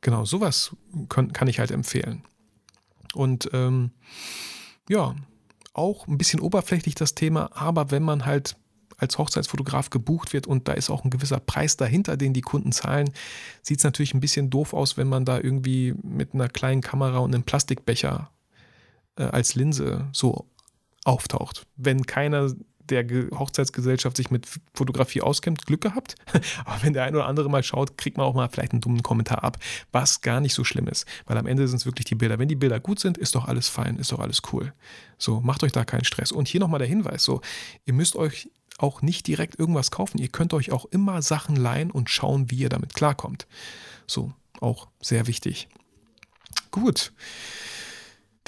Genau, 0.00 0.24
sowas 0.24 0.76
kann, 1.08 1.48
ich 1.48 1.58
halt 1.58 1.70
empfehlen. 1.70 2.24
Und 3.14 3.50
ähm, 3.52 3.90
ja, 4.88 5.14
auch 5.78 6.06
ein 6.06 6.18
bisschen 6.18 6.40
oberflächlich 6.40 6.94
das 6.94 7.14
Thema, 7.14 7.50
aber 7.54 7.90
wenn 7.90 8.02
man 8.02 8.26
halt 8.26 8.56
als 8.98 9.16
Hochzeitsfotograf 9.16 9.90
gebucht 9.90 10.32
wird 10.32 10.46
und 10.46 10.66
da 10.66 10.72
ist 10.72 10.90
auch 10.90 11.04
ein 11.04 11.10
gewisser 11.10 11.38
Preis 11.38 11.76
dahinter, 11.76 12.16
den 12.16 12.32
die 12.32 12.40
Kunden 12.40 12.72
zahlen, 12.72 13.10
sieht 13.62 13.78
es 13.78 13.84
natürlich 13.84 14.12
ein 14.12 14.20
bisschen 14.20 14.50
doof 14.50 14.74
aus, 14.74 14.96
wenn 14.96 15.08
man 15.08 15.24
da 15.24 15.38
irgendwie 15.38 15.94
mit 16.02 16.34
einer 16.34 16.48
kleinen 16.48 16.80
Kamera 16.80 17.18
und 17.18 17.32
einem 17.32 17.44
Plastikbecher 17.44 18.30
äh, 19.16 19.22
als 19.22 19.54
Linse 19.54 20.08
so 20.12 20.46
auftaucht. 21.04 21.66
Wenn 21.76 22.06
keiner 22.06 22.52
der 22.90 23.06
Hochzeitsgesellschaft 23.38 24.16
sich 24.16 24.30
mit 24.30 24.46
Fotografie 24.74 25.20
auskennt, 25.20 25.66
Glück 25.66 25.80
gehabt. 25.80 26.16
Aber 26.64 26.82
wenn 26.82 26.92
der 26.92 27.04
ein 27.04 27.14
oder 27.14 27.26
andere 27.26 27.48
mal 27.48 27.62
schaut, 27.62 27.96
kriegt 27.96 28.16
man 28.16 28.26
auch 28.26 28.34
mal 28.34 28.48
vielleicht 28.48 28.72
einen 28.72 28.80
dummen 28.80 29.02
Kommentar 29.02 29.44
ab, 29.44 29.58
was 29.92 30.20
gar 30.20 30.40
nicht 30.40 30.54
so 30.54 30.64
schlimm 30.64 30.88
ist. 30.88 31.06
Weil 31.26 31.38
am 31.38 31.46
Ende 31.46 31.66
sind 31.68 31.78
es 31.78 31.86
wirklich 31.86 32.06
die 32.06 32.14
Bilder. 32.14 32.38
Wenn 32.38 32.48
die 32.48 32.56
Bilder 32.56 32.80
gut 32.80 33.00
sind, 33.00 33.18
ist 33.18 33.34
doch 33.34 33.46
alles 33.46 33.68
fein, 33.68 33.96
ist 33.96 34.12
doch 34.12 34.20
alles 34.20 34.42
cool. 34.52 34.72
So, 35.18 35.40
macht 35.40 35.62
euch 35.64 35.72
da 35.72 35.84
keinen 35.84 36.04
Stress. 36.04 36.32
Und 36.32 36.48
hier 36.48 36.60
nochmal 36.60 36.78
der 36.78 36.88
Hinweis: 36.88 37.24
so, 37.24 37.40
ihr 37.84 37.94
müsst 37.94 38.16
euch 38.16 38.50
auch 38.78 39.02
nicht 39.02 39.26
direkt 39.26 39.58
irgendwas 39.58 39.90
kaufen. 39.90 40.18
Ihr 40.18 40.28
könnt 40.28 40.54
euch 40.54 40.70
auch 40.72 40.86
immer 40.86 41.20
Sachen 41.20 41.56
leihen 41.56 41.90
und 41.90 42.10
schauen, 42.10 42.50
wie 42.50 42.56
ihr 42.56 42.68
damit 42.68 42.94
klarkommt. 42.94 43.46
So, 44.06 44.32
auch 44.60 44.88
sehr 45.00 45.26
wichtig. 45.26 45.68
Gut. 46.70 47.12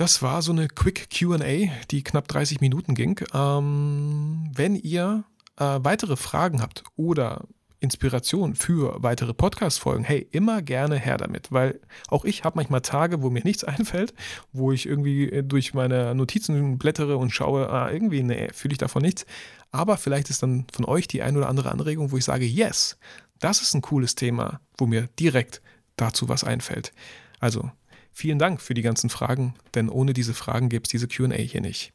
Das 0.01 0.23
war 0.23 0.41
so 0.41 0.51
eine 0.51 0.67
Quick 0.67 1.11
QA, 1.11 1.69
die 1.91 2.03
knapp 2.03 2.27
30 2.27 2.63
Minuten 2.63 2.95
ging. 2.95 3.21
Ähm, 3.35 4.51
wenn 4.55 4.75
ihr 4.75 5.25
äh, 5.59 5.79
weitere 5.83 6.17
Fragen 6.17 6.63
habt 6.63 6.85
oder 6.97 7.45
Inspiration 7.81 8.55
für 8.55 8.97
weitere 9.03 9.35
Podcast-Folgen, 9.35 10.05
hey, 10.05 10.27
immer 10.31 10.63
gerne 10.63 10.97
her 10.97 11.19
damit, 11.19 11.53
weil 11.53 11.81
auch 12.09 12.25
ich 12.25 12.45
habe 12.45 12.57
manchmal 12.57 12.81
Tage, 12.81 13.21
wo 13.21 13.29
mir 13.29 13.45
nichts 13.45 13.63
einfällt, 13.65 14.15
wo 14.55 14.73
ich 14.73 14.87
irgendwie 14.87 15.31
äh, 15.31 15.43
durch 15.43 15.75
meine 15.75 16.15
Notizen 16.15 16.79
blättere 16.79 17.19
und 17.19 17.29
schaue, 17.29 17.69
ah, 17.69 17.91
irgendwie, 17.91 18.23
nee, 18.23 18.49
fühle 18.55 18.73
ich 18.73 18.79
davon 18.79 19.03
nichts. 19.03 19.27
Aber 19.71 19.99
vielleicht 19.99 20.31
ist 20.31 20.43
dann 20.43 20.65
von 20.73 20.87
euch 20.87 21.09
die 21.09 21.21
ein 21.21 21.37
oder 21.37 21.51
andere 21.51 21.71
Anregung, 21.71 22.11
wo 22.11 22.17
ich 22.17 22.25
sage, 22.25 22.47
yes, 22.47 22.97
das 23.39 23.61
ist 23.61 23.75
ein 23.75 23.83
cooles 23.83 24.15
Thema, 24.15 24.63
wo 24.79 24.87
mir 24.87 25.11
direkt 25.19 25.61
dazu 25.97 26.31
was 26.31 26.43
einfällt. 26.43 26.95
Also, 27.39 27.71
vielen 28.13 28.39
Dank 28.39 28.61
für 28.61 28.75
die 28.75 28.83
ganzen 28.83 29.11
Fragen, 29.11 29.55
denn 29.75 29.89
ohne 29.89 30.13
diese 30.13 30.35
Fragen 30.35 30.69
gäbe 30.69 30.85
es 30.85 30.91
diese 30.91 31.09
QA 31.09 31.35
hier 31.35 31.61
nicht. 31.61 31.93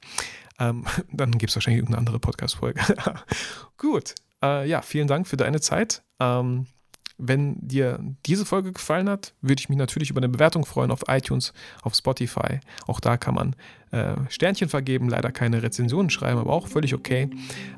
Ähm, 0.60 0.86
dann 1.12 1.32
gibt 1.32 1.50
es 1.50 1.56
wahrscheinlich 1.56 1.80
irgendeine 1.80 2.00
andere 2.00 2.20
Podcast-Folge. 2.20 2.82
Gut, 3.78 4.16
äh, 4.44 4.68
ja, 4.68 4.82
vielen 4.82 5.08
Dank 5.08 5.28
für 5.28 5.38
deine 5.38 5.62
Zeit. 5.62 6.04
Ähm, 6.20 6.68
wenn 7.18 7.56
dir 7.66 8.00
diese 8.26 8.46
Folge 8.46 8.74
gefallen 8.74 9.10
hat, 9.10 9.34
würde 9.42 9.62
ich 9.62 9.70
mich 9.70 9.78
natürlich 9.78 10.10
über 10.10 10.20
eine 10.20 10.28
Bewertung 10.28 10.66
freuen 10.66 10.92
auf 10.92 11.06
iTunes, 11.08 11.54
auf 11.82 11.96
Spotify. 11.96 12.60
Auch 12.88 13.00
da 13.00 13.16
kann 13.16 13.36
man 13.36 13.56
äh, 13.92 14.16
Sternchen 14.30 14.68
vergeben, 14.68 15.08
leider 15.08 15.32
keine 15.32 15.64
Rezensionen 15.64 16.10
schreiben, 16.10 16.40
aber 16.40 16.52
auch 16.52 16.68
völlig 16.68 16.94
okay. 16.94 17.30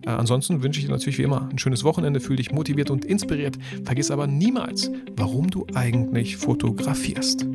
Äh, 0.06 0.10
ansonsten 0.10 0.64
wünsche 0.64 0.80
ich 0.80 0.88
dir 0.88 0.92
natürlich 0.92 1.20
wie 1.20 1.24
immer 1.24 1.48
ein 1.50 1.60
schönes 1.60 1.84
Wochenende, 1.84 2.20
fühle 2.20 2.38
dich 2.38 2.52
motiviert 2.52 2.90
und 2.90 3.06
inspiriert. 3.06 3.58
Vergiss 3.86 4.10
aber 4.10 4.26
niemals, 4.26 4.90
warum 5.16 5.52
du 5.52 5.68
eigentlich 5.76 6.38
fotografierst. 6.38 7.46